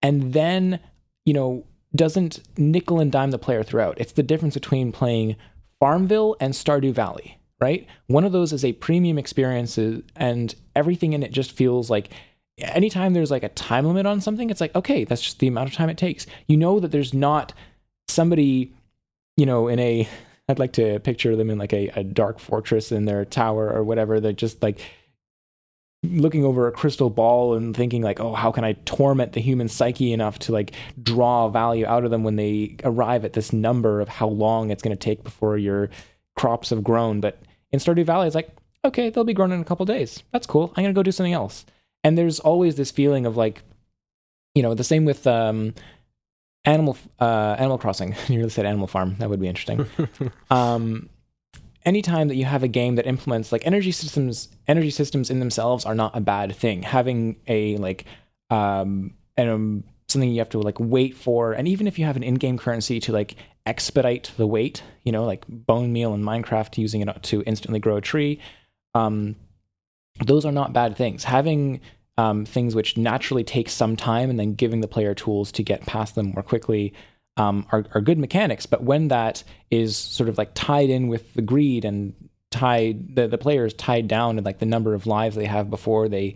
and 0.03 0.33
then, 0.33 0.79
you 1.25 1.33
know, 1.33 1.65
doesn't 1.95 2.41
nickel 2.57 2.99
and 2.99 3.11
dime 3.11 3.31
the 3.31 3.39
player 3.39 3.63
throughout. 3.63 3.99
It's 3.99 4.11
the 4.13 4.23
difference 4.23 4.53
between 4.53 4.91
playing 4.91 5.35
Farmville 5.79 6.35
and 6.39 6.53
Stardew 6.53 6.93
Valley, 6.93 7.37
right? 7.63 7.87
One 8.07 8.25
of 8.25 8.33
those 8.33 8.51
is 8.51 8.65
a 8.65 8.73
premium 8.73 9.17
experience 9.17 9.77
uh, 9.77 10.01
and 10.17 10.53
everything 10.75 11.13
in 11.13 11.23
it 11.23 11.31
just 11.31 11.53
feels 11.53 11.89
like 11.89 12.09
anytime 12.57 13.13
there's 13.13 13.31
like 13.31 13.43
a 13.43 13.49
time 13.49 13.85
limit 13.85 14.05
on 14.05 14.19
something, 14.19 14.49
it's 14.49 14.59
like, 14.59 14.75
okay, 14.75 15.05
that's 15.05 15.21
just 15.21 15.39
the 15.39 15.47
amount 15.47 15.69
of 15.69 15.75
time 15.75 15.89
it 15.89 15.97
takes. 15.97 16.25
You 16.47 16.57
know 16.57 16.81
that 16.81 16.91
there's 16.91 17.13
not 17.13 17.53
somebody, 18.09 18.73
you 19.37 19.45
know, 19.45 19.69
in 19.69 19.79
a 19.79 20.07
I'd 20.49 20.59
like 20.59 20.73
to 20.73 20.99
picture 20.99 21.37
them 21.37 21.49
in 21.49 21.57
like 21.57 21.71
a, 21.71 21.87
a 21.95 22.03
dark 22.03 22.37
fortress 22.37 22.91
in 22.91 23.05
their 23.05 23.23
tower 23.23 23.71
or 23.71 23.81
whatever. 23.81 24.19
They're 24.19 24.33
just 24.33 24.61
like 24.61 24.81
looking 26.03 26.43
over 26.43 26.67
a 26.67 26.71
crystal 26.73 27.09
ball 27.09 27.53
and 27.53 27.73
thinking 27.73 28.01
like, 28.01 28.19
oh, 28.19 28.33
how 28.33 28.51
can 28.51 28.65
I 28.65 28.73
torment 28.83 29.31
the 29.31 29.39
human 29.39 29.69
psyche 29.69 30.11
enough 30.11 30.37
to 30.39 30.51
like 30.51 30.73
draw 31.01 31.47
value 31.47 31.85
out 31.85 32.03
of 32.03 32.11
them 32.11 32.25
when 32.25 32.35
they 32.35 32.75
arrive 32.83 33.23
at 33.23 33.31
this 33.31 33.53
number 33.53 34.01
of 34.01 34.09
how 34.09 34.27
long 34.27 34.69
it's 34.69 34.83
going 34.83 34.95
to 34.95 34.99
take 34.99 35.23
before 35.23 35.57
your 35.57 35.89
crops 36.35 36.71
have 36.71 36.83
grown. 36.83 37.21
But 37.21 37.39
in 37.73 37.79
Stardew 37.79 38.05
Valley, 38.05 38.27
it's 38.27 38.35
like, 38.35 38.49
okay, 38.85 39.09
they'll 39.09 39.23
be 39.23 39.33
grown 39.33 39.51
in 39.51 39.59
a 39.59 39.65
couple 39.65 39.85
days. 39.85 40.23
That's 40.31 40.47
cool. 40.47 40.71
I'm 40.75 40.83
going 40.83 40.93
to 40.93 40.97
go 40.97 41.03
do 41.03 41.11
something 41.11 41.33
else. 41.33 41.65
And 42.03 42.17
there's 42.17 42.39
always 42.39 42.75
this 42.75 42.91
feeling 42.91 43.25
of 43.25 43.35
like, 43.35 43.63
you 44.55 44.61
know, 44.61 44.75
the 44.75 44.83
same 44.83 45.05
with 45.05 45.25
um, 45.25 45.73
Animal 46.65 46.97
uh, 47.19 47.55
Animal 47.57 47.77
Crossing. 47.77 48.15
you 48.27 48.37
really 48.37 48.49
said 48.49 48.65
Animal 48.65 48.87
Farm. 48.87 49.15
That 49.19 49.29
would 49.29 49.39
be 49.39 49.47
interesting. 49.47 49.85
um, 50.51 51.09
anytime 51.83 52.27
that 52.27 52.35
you 52.35 52.45
have 52.45 52.61
a 52.61 52.67
game 52.67 52.95
that 52.95 53.07
implements 53.07 53.51
like 53.51 53.65
energy 53.65 53.91
systems, 53.91 54.49
energy 54.67 54.91
systems 54.91 55.29
in 55.29 55.39
themselves 55.39 55.85
are 55.85 55.95
not 55.95 56.15
a 56.15 56.21
bad 56.21 56.55
thing. 56.55 56.83
Having 56.83 57.37
a 57.47 57.77
like 57.77 58.05
um, 58.51 59.15
and 59.35 59.49
um, 59.49 59.83
something 60.07 60.29
you 60.29 60.39
have 60.39 60.49
to 60.49 60.59
like 60.59 60.79
wait 60.79 61.15
for, 61.15 61.53
and 61.53 61.67
even 61.67 61.87
if 61.87 61.97
you 61.97 62.05
have 62.05 62.17
an 62.17 62.23
in-game 62.23 62.57
currency 62.57 62.99
to 62.99 63.11
like 63.11 63.35
expedite 63.65 64.31
the 64.37 64.47
wait, 64.47 64.83
you 65.03 65.11
know, 65.11 65.25
like 65.25 65.45
bone 65.47 65.93
meal 65.93 66.13
in 66.13 66.21
Minecraft, 66.21 66.77
using 66.77 67.01
it 67.01 67.23
to 67.23 67.43
instantly 67.45 67.79
grow 67.79 67.97
a 67.97 68.01
tree. 68.01 68.39
Um, 68.93 69.35
those 70.25 70.45
are 70.45 70.51
not 70.51 70.73
bad 70.73 70.95
things. 70.95 71.23
Having 71.23 71.81
um, 72.17 72.45
things 72.45 72.75
which 72.75 72.97
naturally 72.97 73.43
take 73.43 73.69
some 73.69 73.95
time 73.95 74.29
and 74.29 74.39
then 74.39 74.53
giving 74.53 74.81
the 74.81 74.87
player 74.87 75.15
tools 75.15 75.51
to 75.53 75.63
get 75.63 75.85
past 75.85 76.15
them 76.15 76.31
more 76.31 76.43
quickly 76.43 76.93
um, 77.37 77.65
are, 77.71 77.85
are 77.93 78.01
good 78.01 78.19
mechanics. 78.19 78.65
But 78.65 78.83
when 78.83 79.07
that 79.07 79.43
is 79.71 79.97
sort 79.97 80.29
of 80.29 80.37
like 80.37 80.51
tied 80.53 80.89
in 80.89 81.07
with 81.07 81.33
the 81.33 81.41
greed 81.41 81.85
and 81.85 82.13
tied 82.51 83.15
the, 83.15 83.27
the 83.27 83.37
player 83.37 83.65
is 83.65 83.73
tied 83.73 84.07
down 84.07 84.35
to 84.35 84.43
like 84.43 84.59
the 84.59 84.65
number 84.65 84.93
of 84.93 85.07
lives 85.07 85.35
they 85.35 85.45
have 85.45 85.71
before 85.71 86.07
they 86.07 86.35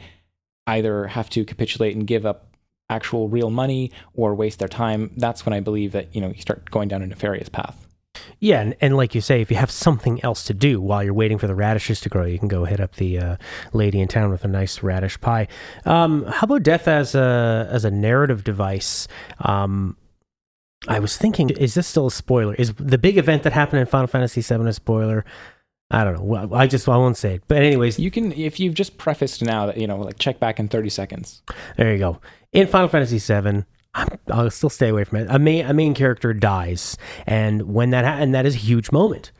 either 0.65 1.05
have 1.05 1.29
to 1.29 1.45
capitulate 1.45 1.95
and 1.95 2.07
give 2.07 2.25
up 2.25 2.46
actual 2.89 3.29
real 3.29 3.49
money 3.49 3.91
or 4.13 4.33
waste 4.35 4.59
their 4.59 4.67
time, 4.67 5.11
that's 5.17 5.45
when 5.45 5.53
I 5.53 5.59
believe 5.59 5.91
that 5.91 6.13
you 6.15 6.21
know 6.21 6.29
you 6.29 6.41
start 6.41 6.69
going 6.71 6.87
down 6.87 7.01
a 7.01 7.07
nefarious 7.07 7.49
path. 7.49 7.87
Yeah, 8.39 8.61
and, 8.61 8.75
and 8.81 8.97
like 8.97 9.13
you 9.13 9.21
say, 9.21 9.41
if 9.41 9.51
you 9.51 9.57
have 9.57 9.71
something 9.71 10.23
else 10.23 10.43
to 10.45 10.53
do 10.53 10.81
while 10.81 11.03
you're 11.03 11.13
waiting 11.13 11.37
for 11.37 11.47
the 11.47 11.55
radishes 11.55 12.01
to 12.01 12.09
grow, 12.09 12.25
you 12.25 12.39
can 12.39 12.47
go 12.47 12.65
hit 12.65 12.79
up 12.79 12.95
the 12.95 13.19
uh, 13.19 13.37
lady 13.73 13.99
in 13.99 14.07
town 14.07 14.31
with 14.31 14.43
a 14.43 14.47
nice 14.47 14.81
radish 14.83 15.19
pie. 15.21 15.47
Um, 15.85 16.25
how 16.25 16.45
about 16.45 16.63
death 16.63 16.87
as 16.87 17.15
a 17.15 17.67
as 17.71 17.85
a 17.85 17.91
narrative 17.91 18.43
device? 18.43 19.07
Um, 19.39 19.97
I 20.87 20.99
was 20.99 21.17
thinking, 21.17 21.49
is 21.49 21.73
this 21.73 21.87
still 21.87 22.07
a 22.07 22.11
spoiler? 22.11 22.53
Is 22.55 22.73
the 22.73 22.97
big 22.97 23.17
event 23.17 23.43
that 23.43 23.53
happened 23.53 23.79
in 23.79 23.87
Final 23.87 24.07
Fantasy 24.07 24.41
VII 24.41 24.67
a 24.67 24.73
spoiler? 24.73 25.25
I 25.89 26.03
don't 26.03 26.21
know. 26.21 26.49
I 26.53 26.67
just 26.67 26.87
I 26.89 26.97
won't 26.97 27.17
say 27.17 27.35
it. 27.35 27.43
But 27.47 27.59
anyways, 27.63 27.97
You 27.99 28.11
can 28.11 28.33
if 28.33 28.59
you've 28.59 28.73
just 28.73 28.97
prefaced 28.97 29.41
now 29.41 29.67
that 29.67 29.77
you 29.77 29.87
know 29.87 29.97
like 29.97 30.19
check 30.19 30.39
back 30.39 30.59
in 30.59 30.67
30 30.67 30.89
seconds. 30.89 31.41
There 31.77 31.91
you 31.91 31.99
go. 31.99 32.19
In 32.51 32.67
Final 32.67 32.89
Fantasy 32.89 33.19
VII, 33.19 33.63
I'm, 33.93 34.07
I'll 34.29 34.49
still 34.49 34.69
stay 34.69 34.89
away 34.89 35.03
from 35.05 35.19
it. 35.19 35.27
A 35.29 35.39
main 35.39 35.65
a 35.65 35.73
main 35.73 35.93
character 35.93 36.33
dies, 36.33 36.97
and 37.25 37.73
when 37.73 37.91
that 37.91 38.03
ha- 38.05 38.17
and 38.21 38.33
that 38.35 38.45
is 38.45 38.55
a 38.55 38.59
huge 38.59 38.91
moment, 38.91 39.31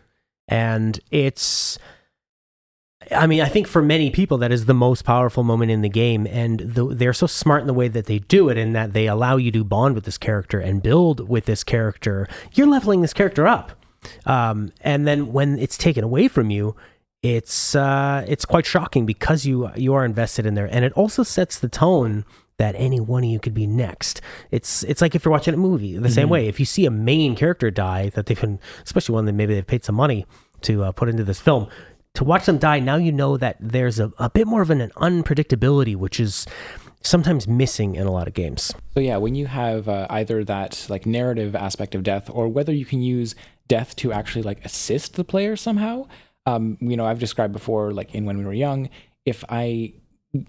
and 0.48 1.00
it's. 1.12 1.78
I 3.10 3.26
mean, 3.26 3.40
I 3.40 3.48
think 3.48 3.68
for 3.68 3.82
many 3.82 4.10
people 4.10 4.38
that 4.40 4.52
is 4.52 4.66
the 4.66 4.74
most 4.74 5.06
powerful 5.06 5.42
moment 5.44 5.72
in 5.72 5.82
the 5.82 5.88
game, 5.88 6.28
and 6.28 6.60
the, 6.60 6.88
they're 6.88 7.14
so 7.14 7.28
smart 7.28 7.62
in 7.62 7.68
the 7.68 7.74
way 7.74 7.88
that 7.88 8.06
they 8.06 8.20
do 8.20 8.50
it, 8.50 8.58
in 8.58 8.74
that 8.74 8.92
they 8.92 9.08
allow 9.08 9.38
you 9.38 9.50
to 9.52 9.64
bond 9.64 9.96
with 9.96 10.04
this 10.04 10.18
character 10.18 10.60
and 10.60 10.84
build 10.84 11.30
with 11.30 11.46
this 11.46 11.64
character. 11.64 12.28
You're 12.54 12.68
leveling 12.68 13.02
this 13.02 13.14
character 13.14 13.48
up, 13.48 13.72
um, 14.26 14.72
and 14.82 15.08
then 15.08 15.32
when 15.34 15.60
it's 15.60 15.78
taken 15.78 16.04
away 16.04 16.28
from 16.28 16.50
you, 16.50 16.76
it's 17.24 17.76
uh, 17.76 18.24
it's 18.28 18.46
quite 18.46 18.66
shocking 18.66 19.06
because 19.06 19.46
you 19.46 19.70
you 19.76 19.94
are 19.94 20.06
invested 20.06 20.46
in 20.46 20.54
there, 20.54 20.70
and 20.72 20.86
it 20.86 20.94
also 20.94 21.24
sets 21.24 21.60
the 21.60 21.70
tone 21.70 22.26
that 22.58 22.76
any 22.76 23.00
one 23.00 23.24
of 23.24 23.30
you 23.30 23.40
could 23.40 23.54
be 23.54 23.68
next. 23.68 24.22
It's 24.52 24.84
it's 24.84 25.02
like 25.02 25.16
if 25.16 25.24
you're 25.26 25.32
watching 25.32 25.54
a 25.54 25.58
movie 25.58 25.98
the 25.98 26.10
same 26.10 26.30
way. 26.30 26.48
If 26.48 26.60
you 26.60 26.66
see 26.66 26.86
a 26.86 26.92
main 26.92 27.36
character 27.36 27.72
die 27.72 28.10
that 28.10 28.26
they've 28.26 28.40
been, 28.40 28.60
especially 28.84 29.14
one 29.14 29.26
that 29.26 29.34
maybe 29.34 29.54
they've 29.54 29.66
paid 29.66 29.84
some 29.84 29.96
money 29.96 30.26
to 30.62 30.84
uh, 30.86 30.92
put 30.92 31.10
into 31.10 31.24
this 31.24 31.40
film, 31.40 31.68
to 32.16 32.24
watch 32.24 32.46
them 32.46 32.58
die, 32.58 32.80
now 32.80 32.96
you 32.96 33.12
know 33.12 33.38
that 33.38 33.58
there's 33.60 34.00
a, 34.00 34.12
a 34.18 34.30
bit 34.30 34.48
more 34.48 34.62
of 34.62 34.72
an, 34.72 34.82
an 34.82 34.92
unpredictability, 34.98 35.96
which 35.96 36.20
is 36.20 36.48
sometimes 37.02 37.48
missing 37.48 37.96
in 37.96 38.08
a 38.08 38.12
lot 38.12 38.28
of 38.28 38.34
games. 38.34 38.74
So 38.96 39.00
yeah, 39.00 39.18
when 39.18 39.36
you 39.36 39.46
have 39.46 39.88
uh, 39.88 40.08
either 40.10 40.44
that 40.44 40.88
like 40.90 41.06
narrative 41.06 41.56
aspect 41.56 41.94
of 41.94 42.04
death, 42.04 42.30
or 42.30 42.48
whether 42.48 42.74
you 42.74 42.86
can 42.86 43.02
use 43.02 43.36
death 43.68 43.96
to 43.98 44.12
actually 44.12 44.44
like 44.44 44.64
assist 44.66 45.16
the 45.16 45.24
player 45.24 45.56
somehow. 45.56 46.08
Um, 46.46 46.78
you 46.80 46.96
know, 46.96 47.06
I've 47.06 47.20
described 47.20 47.54
before, 47.54 47.92
like 47.92 48.16
in 48.16 48.26
when 48.26 48.38
we 48.38 48.46
were 48.46 48.54
young, 48.54 48.90
if 49.26 49.44
I, 49.50 49.94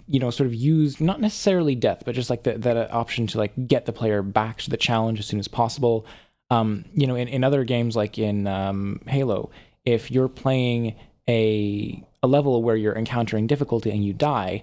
you 0.07 0.21
know, 0.21 0.31
sort 0.31 0.47
of 0.47 0.55
use 0.55 1.01
not 1.01 1.21
necessarily 1.21 1.75
death, 1.75 2.03
but 2.05 2.15
just 2.15 2.31
like 2.31 2.45
the, 2.45 2.59
that 2.59 2.93
option 2.93 3.27
to 3.29 3.39
like 3.39 3.53
get 3.67 3.87
the 3.87 3.93
player 3.93 4.23
back 4.23 4.59
to 4.59 4.71
the 4.71 4.77
challenge 4.77 5.19
as 5.19 5.27
soon 5.27 5.41
as 5.41 5.49
possible. 5.49 6.07
Um, 6.51 6.85
you 6.95 7.07
know, 7.07 7.17
in, 7.17 7.29
in 7.29 7.45
other 7.45 7.65
games 7.65 7.97
like 7.97 8.19
in 8.19 8.47
um, 8.47 9.01
Halo, 9.07 9.51
if 9.85 10.11
you're 10.11 10.29
playing 10.29 10.95
a 11.29 12.05
a 12.23 12.27
level 12.27 12.63
where 12.63 12.77
you're 12.77 12.97
encountering 12.97 13.47
difficulty 13.47 13.91
and 13.91 14.05
you 14.05 14.13
die, 14.13 14.63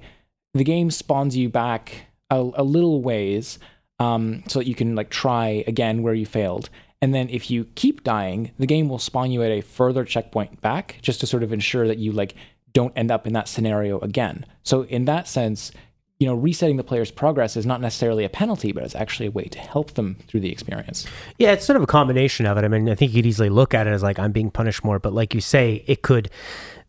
the 0.54 0.64
game 0.64 0.92
spawns 0.92 1.38
you 1.38 1.50
back 1.50 2.08
a, 2.30 2.38
a 2.56 2.64
little 2.64 3.02
ways 3.02 3.60
um, 4.00 4.44
so 4.48 4.60
that 4.60 4.68
you 4.68 4.76
can 4.76 4.96
like 4.96 5.10
try 5.10 5.64
again 5.68 6.02
where 6.04 6.14
you 6.14 6.26
failed. 6.26 6.70
And 7.06 7.14
then 7.14 7.30
if 7.30 7.52
you 7.52 7.66
keep 7.76 8.04
dying, 8.04 8.50
the 8.58 8.66
game 8.66 8.90
will 8.90 8.98
spawn 8.98 9.30
you 9.30 9.44
at 9.44 9.52
a 9.52 9.62
further 9.62 10.04
checkpoint 10.04 10.60
back 10.62 10.98
just 11.04 11.20
to 11.20 11.28
sort 11.28 11.44
of 11.44 11.54
ensure 11.54 11.88
that 11.88 12.00
you 12.00 12.12
like 12.12 12.34
don't 12.74 12.92
end 12.98 13.12
up 13.12 13.28
in 13.28 13.34
that 13.34 13.48
scenario 13.48 14.00
again. 14.00 14.44
So 14.64 14.86
in 14.86 15.06
that 15.06 15.28
sense, 15.28 15.72
you 16.18 16.26
know, 16.26 16.34
resetting 16.34 16.78
the 16.78 16.84
player's 16.84 17.12
progress 17.12 17.56
is 17.58 17.64
not 17.64 17.80
necessarily 17.80 18.24
a 18.24 18.30
penalty, 18.30 18.72
but 18.72 18.84
it's 18.84 18.96
actually 18.96 19.28
a 19.28 19.32
way 19.32 19.44
to 19.44 19.60
help 19.60 19.92
them 19.92 20.18
through 20.28 20.40
the 20.40 20.52
experience. 20.52 21.06
Yeah, 21.38 21.52
it's 21.52 21.64
sort 21.64 21.78
of 21.78 21.84
a 21.84 21.86
combination 21.86 22.48
of 22.48 22.58
it. 22.58 22.64
I 22.64 22.70
mean, 22.70 22.90
I 22.90 22.96
think 22.96 23.14
you 23.14 23.20
could 23.20 23.28
easily 23.28 23.50
look 23.50 23.76
at 23.76 23.86
it 23.86 23.92
as 23.92 24.02
like 24.02 24.18
I'm 24.18 24.32
being 24.32 24.50
punished 24.50 24.84
more, 24.84 24.98
but 24.98 25.14
like 25.14 25.36
you 25.36 25.42
say, 25.42 25.84
it 25.86 26.02
could. 26.02 26.32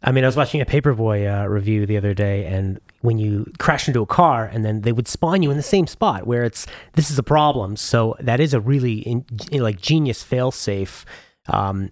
I 0.02 0.12
mean, 0.12 0.24
I 0.24 0.29
was 0.29 0.37
watching 0.38 0.62
a 0.62 0.64
Paperboy 0.64 1.44
uh, 1.44 1.46
review 1.46 1.85
the 1.85 1.98
other 1.98 2.14
day, 2.14 2.46
and 2.46 2.81
when 3.07 3.19
you 3.19 3.51
crash 3.59 3.87
into 3.88 4.03
a 4.03 4.07
car 4.07 4.45
and 4.53 4.64
then 4.64 4.83
they 4.83 4.92
would 4.92 5.09
spawn 5.09 5.42
you 5.42 5.51
in 5.51 5.57
the 5.57 5.62
same 5.62 5.87
spot 5.87 6.27
where 6.27 6.45
it's 6.45 6.66
this 6.95 7.11
is 7.11 7.19
a 7.19 7.23
problem 7.23 7.77
so 7.77 8.14
that 8.21 8.40
is 8.40 8.53
a 8.53 8.61
really 8.61 8.99
in, 9.01 9.25
like 9.53 9.81
genius 9.81 10.23
fail 10.23 10.51
safe 10.51 11.07
um, 11.49 11.90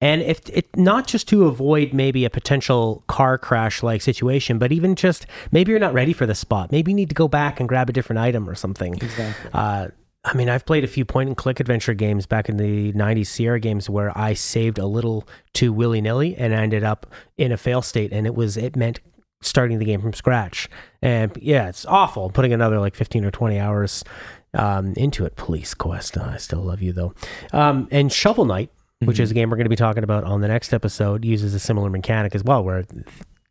and 0.00 0.22
if 0.22 0.40
it 0.48 0.74
not 0.76 1.06
just 1.06 1.28
to 1.28 1.46
avoid 1.46 1.92
maybe 1.92 2.24
a 2.24 2.30
potential 2.30 3.04
car 3.06 3.38
crash 3.38 3.82
like 3.82 4.02
situation 4.02 4.58
but 4.58 4.72
even 4.72 4.94
just 4.94 5.26
maybe 5.52 5.70
you're 5.70 5.78
not 5.78 5.94
ready 5.94 6.12
for 6.12 6.26
the 6.26 6.34
spot 6.34 6.72
maybe 6.72 6.90
you 6.90 6.96
need 6.96 7.08
to 7.10 7.14
go 7.14 7.28
back 7.28 7.60
and 7.60 7.68
grab 7.68 7.88
a 7.88 7.92
different 7.92 8.18
item 8.18 8.48
or 8.48 8.54
something 8.54 8.94
Exactly. 8.94 9.50
uh, 9.52 9.88
I 10.26 10.32
mean, 10.32 10.48
I've 10.48 10.64
played 10.64 10.84
a 10.84 10.88
few 10.88 11.04
point 11.04 11.28
and 11.28 11.36
click 11.36 11.60
adventure 11.60 11.92
games 11.92 12.24
back 12.24 12.48
in 12.48 12.56
the 12.56 12.94
90s 12.94 13.26
Sierra 13.26 13.60
games 13.60 13.90
where 13.90 14.16
I 14.16 14.32
saved 14.32 14.78
a 14.78 14.86
little 14.86 15.28
too 15.52 15.70
willy 15.70 16.00
nilly 16.00 16.34
and 16.34 16.54
I 16.54 16.62
ended 16.62 16.82
up 16.82 17.06
in 17.36 17.52
a 17.52 17.58
fail 17.58 17.82
state. 17.82 18.10
And 18.10 18.26
it 18.26 18.34
was, 18.34 18.56
it 18.56 18.74
meant 18.74 19.00
starting 19.46 19.78
the 19.78 19.84
game 19.84 20.00
from 20.00 20.12
scratch. 20.12 20.68
And 21.02 21.36
yeah, 21.40 21.68
it's 21.68 21.86
awful 21.86 22.30
putting 22.30 22.52
another 22.52 22.80
like 22.80 22.94
15 22.94 23.24
or 23.24 23.30
20 23.30 23.58
hours 23.58 24.04
um, 24.54 24.94
into 24.96 25.24
it. 25.24 25.36
Police 25.36 25.74
Quest. 25.74 26.16
I 26.18 26.36
still 26.36 26.62
love 26.62 26.82
you 26.82 26.92
though. 26.92 27.14
Um, 27.52 27.88
and 27.90 28.12
Shovel 28.12 28.44
Knight, 28.44 28.70
which 29.00 29.20
is 29.20 29.30
a 29.30 29.34
game 29.34 29.50
we're 29.50 29.56
going 29.56 29.66
to 29.66 29.70
be 29.70 29.76
talking 29.76 30.04
about 30.04 30.24
on 30.24 30.40
the 30.40 30.48
next 30.48 30.72
episode, 30.72 31.24
uses 31.24 31.54
a 31.54 31.58
similar 31.58 31.90
mechanic 31.90 32.34
as 32.34 32.42
well 32.42 32.64
where 32.64 32.84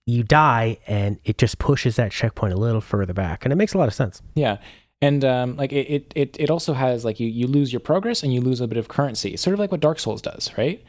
you 0.05 0.23
die 0.23 0.77
and 0.87 1.19
it 1.23 1.37
just 1.37 1.59
pushes 1.59 1.95
that 1.95 2.11
checkpoint 2.11 2.53
a 2.53 2.57
little 2.57 2.81
further 2.81 3.13
back. 3.13 3.45
And 3.45 3.53
it 3.53 3.55
makes 3.55 3.73
a 3.73 3.77
lot 3.77 3.87
of 3.87 3.93
sense. 3.93 4.21
Yeah. 4.35 4.57
And 5.01 5.25
um, 5.25 5.57
like 5.57 5.73
it, 5.73 5.87
it, 5.89 6.13
it, 6.15 6.37
it 6.39 6.49
also 6.49 6.73
has 6.73 7.03
like 7.03 7.19
you, 7.19 7.27
you 7.27 7.45
lose 7.45 7.73
your 7.73 7.81
progress 7.81 8.23
and 8.23 8.33
you 8.33 8.41
lose 8.41 8.61
a 8.61 8.67
bit 8.67 8.77
of 8.77 8.87
currency, 8.87 9.35
sort 9.35 9.53
of 9.53 9.59
like 9.59 9.71
what 9.71 9.81
Dark 9.81 9.99
Souls 9.99 10.21
does, 10.21 10.49
right? 10.57 10.83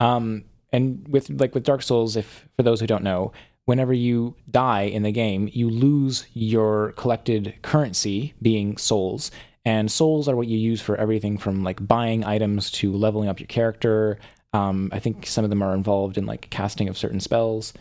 Um, 0.00 0.44
and 0.72 1.06
with 1.08 1.30
like 1.30 1.54
with 1.54 1.62
Dark 1.62 1.82
Souls, 1.82 2.16
if 2.16 2.48
for 2.56 2.62
those 2.62 2.80
who 2.80 2.86
don't 2.86 3.04
know, 3.04 3.32
whenever 3.66 3.92
you 3.92 4.34
die 4.50 4.82
in 4.82 5.02
the 5.02 5.12
game, 5.12 5.48
you 5.52 5.70
lose 5.70 6.26
your 6.34 6.92
collected 6.92 7.54
currency, 7.62 8.34
being 8.42 8.76
souls, 8.76 9.30
and 9.64 9.90
souls 9.90 10.28
are 10.28 10.36
what 10.36 10.46
you 10.46 10.58
use 10.58 10.80
for 10.80 10.96
everything 10.96 11.38
from 11.38 11.64
like 11.64 11.86
buying 11.86 12.24
items 12.24 12.70
to 12.70 12.92
leveling 12.92 13.28
up 13.28 13.40
your 13.40 13.46
character. 13.46 14.18
Um, 14.52 14.90
I 14.92 14.98
think 14.98 15.26
some 15.26 15.44
of 15.44 15.50
them 15.50 15.62
are 15.62 15.74
involved 15.74 16.18
in 16.18 16.26
like 16.26 16.50
casting 16.50 16.88
of 16.88 16.98
certain 16.98 17.20
spells. 17.20 17.72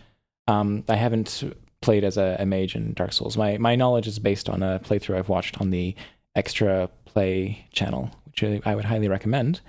Um, 0.48 0.84
I 0.88 0.96
haven't 0.96 1.44
played 1.82 2.04
as 2.04 2.18
a, 2.18 2.38
a, 2.40 2.46
mage 2.46 2.76
in 2.76 2.94
Dark 2.94 3.14
Souls. 3.14 3.38
My 3.38 3.58
my 3.58 3.76
knowledge 3.76 4.08
is 4.08 4.18
based 4.18 4.50
on 4.50 4.64
a 4.64 4.80
playthrough 4.80 5.18
I've 5.18 5.30
watched 5.30 5.60
on 5.60 5.70
the 5.70 5.96
Extra 6.36 6.90
Play 7.06 7.68
channel, 7.72 8.10
which 8.26 8.44
I 8.66 8.76
would 8.76 8.86
highly 8.86 9.08
recommend. 9.08 9.62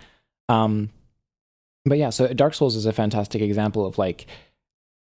Um, 0.49 0.91
but 1.85 1.99
yeah, 1.99 2.11
so 2.11 2.29
Dark 2.29 2.55
Souls 2.55 2.77
is 2.77 2.87
a 2.87 2.93
fantastic 2.93 3.43
example 3.43 3.85
of 3.85 3.99
like 3.99 4.27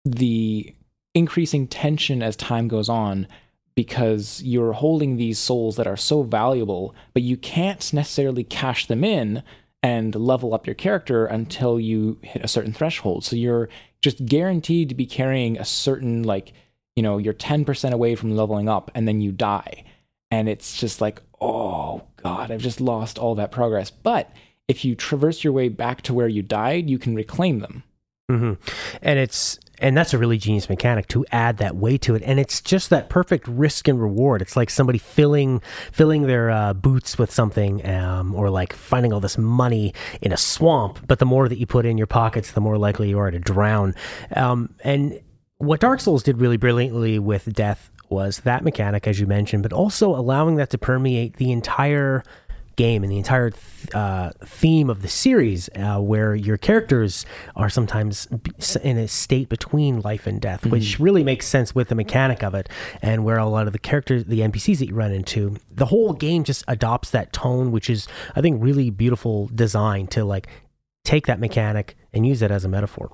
the 0.05 0.73
increasing 1.13 1.67
tension 1.67 2.21
as 2.23 2.35
time 2.35 2.67
goes 2.67 2.89
on 2.89 3.27
because 3.75 4.41
you're 4.43 4.73
holding 4.73 5.15
these 5.15 5.39
souls 5.39 5.75
that 5.77 5.87
are 5.87 5.97
so 5.97 6.23
valuable, 6.23 6.93
but 7.13 7.23
you 7.23 7.37
can't 7.37 7.93
necessarily 7.93 8.43
cash 8.43 8.85
them 8.85 9.03
in 9.03 9.43
and 9.83 10.13
level 10.13 10.53
up 10.53 10.67
your 10.67 10.75
character 10.75 11.25
until 11.25 11.79
you 11.79 12.19
hit 12.21 12.43
a 12.43 12.47
certain 12.47 12.73
threshold. 12.73 13.23
So 13.23 13.35
you're 13.35 13.69
just 14.01 14.25
guaranteed 14.25 14.89
to 14.89 14.95
be 14.95 15.05
carrying 15.05 15.57
a 15.57 15.65
certain 15.65 16.23
like 16.23 16.53
you 16.95 17.03
know 17.03 17.17
you're 17.17 17.33
10% 17.33 17.91
away 17.91 18.15
from 18.15 18.35
leveling 18.35 18.67
up 18.67 18.91
and 18.95 19.07
then 19.07 19.21
you 19.21 19.31
die 19.31 19.83
and 20.29 20.49
it's 20.49 20.77
just 20.77 21.01
like 21.01 21.21
oh 21.39 22.01
god 22.17 22.51
i've 22.51 22.61
just 22.61 22.81
lost 22.81 23.17
all 23.17 23.35
that 23.35 23.51
progress 23.51 23.89
but 23.89 24.31
if 24.67 24.83
you 24.83 24.95
traverse 24.95 25.43
your 25.43 25.53
way 25.53 25.69
back 25.69 26.01
to 26.01 26.13
where 26.13 26.27
you 26.27 26.41
died 26.41 26.89
you 26.89 26.99
can 26.99 27.15
reclaim 27.15 27.59
them 27.59 27.83
mm-hmm. 28.29 28.53
and 29.01 29.19
it's 29.19 29.59
and 29.81 29.97
that's 29.97 30.13
a 30.13 30.17
really 30.17 30.37
genius 30.37 30.69
mechanic 30.69 31.07
to 31.09 31.25
add 31.31 31.57
that 31.57 31.75
weight 31.75 32.01
to 32.03 32.15
it. 32.15 32.21
And 32.25 32.39
it's 32.39 32.61
just 32.61 32.89
that 32.91 33.09
perfect 33.09 33.47
risk 33.47 33.87
and 33.87 33.99
reward. 33.99 34.41
It's 34.41 34.55
like 34.55 34.69
somebody 34.69 34.99
filling 34.99 35.61
filling 35.91 36.23
their 36.23 36.49
uh, 36.51 36.73
boots 36.73 37.17
with 37.17 37.31
something 37.31 37.85
um, 37.85 38.35
or 38.35 38.49
like 38.49 38.73
finding 38.73 39.11
all 39.11 39.19
this 39.19 39.37
money 39.37 39.93
in 40.21 40.31
a 40.31 40.37
swamp. 40.37 41.05
But 41.07 41.19
the 41.19 41.25
more 41.25 41.49
that 41.49 41.57
you 41.57 41.65
put 41.65 41.85
in 41.85 41.97
your 41.97 42.07
pockets 42.07 42.51
the 42.51 42.61
more 42.61 42.77
likely 42.77 43.09
you 43.09 43.19
are 43.19 43.31
to 43.31 43.39
drown. 43.39 43.95
Um, 44.35 44.73
and 44.83 45.19
what 45.57 45.79
Dark 45.79 45.99
Souls 45.99 46.23
did 46.23 46.39
really 46.39 46.57
brilliantly 46.57 47.19
with 47.19 47.51
death 47.53 47.91
was 48.09 48.39
that 48.39 48.63
mechanic, 48.63 49.07
as 49.07 49.19
you 49.19 49.25
mentioned, 49.27 49.63
but 49.63 49.71
also 49.71 50.15
allowing 50.15 50.57
that 50.57 50.69
to 50.71 50.77
permeate 50.77 51.37
the 51.37 51.51
entire 51.51 52.23
game 52.75 53.03
and 53.03 53.11
the 53.11 53.17
entire 53.17 53.51
th- 53.51 53.93
uh, 53.93 54.31
theme 54.45 54.89
of 54.89 55.01
the 55.01 55.07
series, 55.07 55.69
uh, 55.75 55.99
where 55.99 56.35
your 56.35 56.57
characters 56.57 57.25
are 57.55 57.69
sometimes 57.69 58.27
in 58.83 58.97
a 58.97 59.07
state 59.07 59.49
between 59.49 60.01
life 60.01 60.27
and 60.27 60.41
death, 60.41 60.61
mm-hmm. 60.61 60.71
which 60.71 60.99
really 60.99 61.23
makes 61.23 61.47
sense 61.47 61.75
with 61.75 61.89
the 61.89 61.95
mechanic 61.95 62.43
of 62.43 62.53
it, 62.53 62.69
and 63.01 63.23
where 63.23 63.37
a 63.37 63.45
lot 63.45 63.67
of 63.67 63.73
the 63.73 63.79
characters, 63.79 64.25
the 64.25 64.39
NPCs 64.39 64.79
that 64.79 64.87
you 64.87 64.95
run 64.95 65.11
into, 65.11 65.57
the 65.71 65.85
whole 65.85 66.13
game 66.13 66.43
just 66.43 66.63
adopts 66.67 67.09
that 67.11 67.33
tone, 67.33 67.71
which 67.71 67.89
is, 67.89 68.07
I 68.35 68.41
think, 68.41 68.61
really 68.63 68.89
beautiful 68.89 69.49
design 69.53 70.07
to 70.07 70.23
like 70.23 70.47
take 71.03 71.27
that 71.27 71.39
mechanic 71.39 71.95
and 72.13 72.25
use 72.25 72.41
it 72.41 72.51
as 72.51 72.65
a 72.65 72.69
metaphor. 72.69 73.11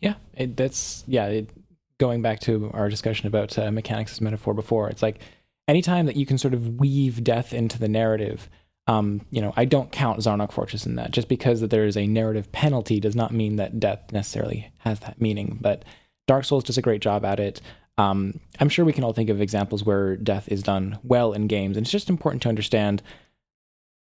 Yeah, 0.00 0.14
it, 0.34 0.56
that's 0.56 1.04
yeah. 1.06 1.26
It, 1.26 1.50
going 1.98 2.22
back 2.22 2.40
to 2.40 2.70
our 2.74 2.88
discussion 2.88 3.26
about 3.26 3.58
uh, 3.58 3.70
mechanics 3.70 4.12
as 4.12 4.20
metaphor 4.20 4.54
before, 4.54 4.88
it's 4.90 5.02
like 5.02 5.20
anytime 5.68 6.06
that 6.06 6.16
you 6.16 6.26
can 6.26 6.38
sort 6.38 6.54
of 6.54 6.78
weave 6.78 7.24
death 7.24 7.52
into 7.52 7.78
the 7.78 7.88
narrative. 7.88 8.48
Um, 8.86 9.22
you 9.30 9.40
know, 9.40 9.52
I 9.56 9.64
don't 9.64 9.90
count 9.90 10.20
Zarnok 10.20 10.52
Fortress 10.52 10.86
in 10.86 10.96
that. 10.96 11.10
Just 11.10 11.28
because 11.28 11.60
that 11.60 11.70
there 11.70 11.86
is 11.86 11.96
a 11.96 12.06
narrative 12.06 12.52
penalty 12.52 13.00
does 13.00 13.16
not 13.16 13.32
mean 13.32 13.56
that 13.56 13.80
death 13.80 14.12
necessarily 14.12 14.70
has 14.78 15.00
that 15.00 15.20
meaning. 15.20 15.58
But 15.60 15.84
Dark 16.26 16.44
Souls 16.44 16.64
does 16.64 16.78
a 16.78 16.82
great 16.82 17.00
job 17.00 17.24
at 17.24 17.40
it. 17.40 17.60
Um, 17.98 18.40
I'm 18.60 18.68
sure 18.68 18.84
we 18.84 18.92
can 18.92 19.04
all 19.04 19.12
think 19.12 19.30
of 19.30 19.40
examples 19.40 19.82
where 19.82 20.16
death 20.16 20.48
is 20.48 20.62
done 20.62 20.98
well 21.02 21.32
in 21.32 21.46
games, 21.46 21.76
and 21.76 21.84
it's 21.84 21.92
just 21.92 22.10
important 22.10 22.42
to 22.42 22.48
understand 22.48 23.02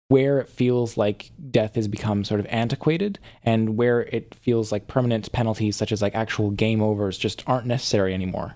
where 0.09 0.39
it 0.39 0.49
feels 0.49 0.97
like 0.97 1.31
death 1.49 1.75
has 1.75 1.87
become 1.87 2.23
sort 2.23 2.39
of 2.39 2.45
antiquated 2.49 3.19
and 3.43 3.77
where 3.77 4.01
it 4.01 4.35
feels 4.35 4.71
like 4.71 4.87
permanent 4.87 5.31
penalties 5.31 5.75
such 5.75 5.91
as 5.91 6.01
like 6.01 6.13
actual 6.13 6.51
game 6.51 6.81
overs 6.81 7.17
just 7.17 7.43
aren't 7.47 7.65
necessary 7.65 8.13
anymore. 8.13 8.55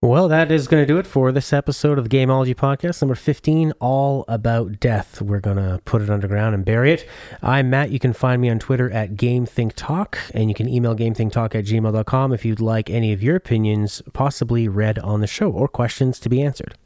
Well, 0.00 0.28
that 0.28 0.52
is 0.52 0.68
going 0.68 0.80
to 0.80 0.86
do 0.86 0.98
it 0.98 1.08
for 1.08 1.32
this 1.32 1.52
episode 1.52 1.98
of 1.98 2.08
the 2.08 2.16
Gameology 2.16 2.54
Podcast, 2.54 3.02
number 3.02 3.16
15, 3.16 3.72
all 3.80 4.24
about 4.28 4.78
death. 4.78 5.20
We're 5.20 5.40
going 5.40 5.56
to 5.56 5.80
put 5.84 6.02
it 6.02 6.08
underground 6.08 6.54
and 6.54 6.64
bury 6.64 6.92
it. 6.92 7.08
I'm 7.42 7.68
Matt. 7.68 7.90
You 7.90 7.98
can 7.98 8.12
find 8.12 8.40
me 8.40 8.48
on 8.48 8.60
Twitter 8.60 8.88
at 8.92 9.14
GameThinkTalk, 9.16 10.30
and 10.34 10.48
you 10.48 10.54
can 10.54 10.68
email 10.68 10.94
GameThinkTalk 10.94 11.56
at 11.56 11.64
gmail.com 11.64 12.32
if 12.32 12.44
you'd 12.44 12.60
like 12.60 12.88
any 12.88 13.12
of 13.12 13.24
your 13.24 13.34
opinions 13.34 14.00
possibly 14.12 14.68
read 14.68 15.00
on 15.00 15.20
the 15.20 15.26
show 15.26 15.50
or 15.50 15.66
questions 15.66 16.20
to 16.20 16.28
be 16.28 16.42
answered. 16.42 16.78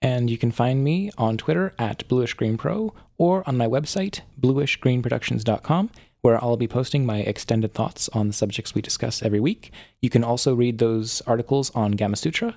And 0.00 0.28
you 0.28 0.36
can 0.36 0.50
find 0.50 0.82
me 0.82 1.12
on 1.16 1.36
Twitter 1.36 1.72
at 1.78 2.08
bluishgreenpro 2.08 2.92
or 3.18 3.48
on 3.48 3.56
my 3.56 3.68
website, 3.68 4.22
bluishgreenproductions.com, 4.40 5.90
where 6.22 6.42
I'll 6.42 6.56
be 6.56 6.68
posting 6.68 7.04
my 7.04 7.18
extended 7.18 7.74
thoughts 7.74 8.08
on 8.10 8.28
the 8.28 8.32
subjects 8.32 8.74
we 8.74 8.80
discuss 8.82 9.22
every 9.22 9.40
week. 9.40 9.72
You 10.00 10.08
can 10.08 10.24
also 10.24 10.54
read 10.54 10.78
those 10.78 11.20
articles 11.22 11.70
on 11.74 11.94
Gamasutra, 11.94 12.54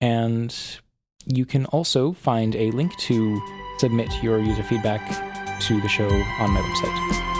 and 0.00 0.54
you 1.24 1.46
can 1.46 1.64
also 1.66 2.12
find 2.12 2.54
a 2.54 2.70
link 2.72 2.96
to 2.98 3.40
submit 3.78 4.22
your 4.22 4.38
user 4.40 4.62
feedback 4.64 5.02
to 5.60 5.80
the 5.80 5.88
show 5.88 6.08
on 6.08 6.50
my 6.50 6.60
website. 6.60 7.33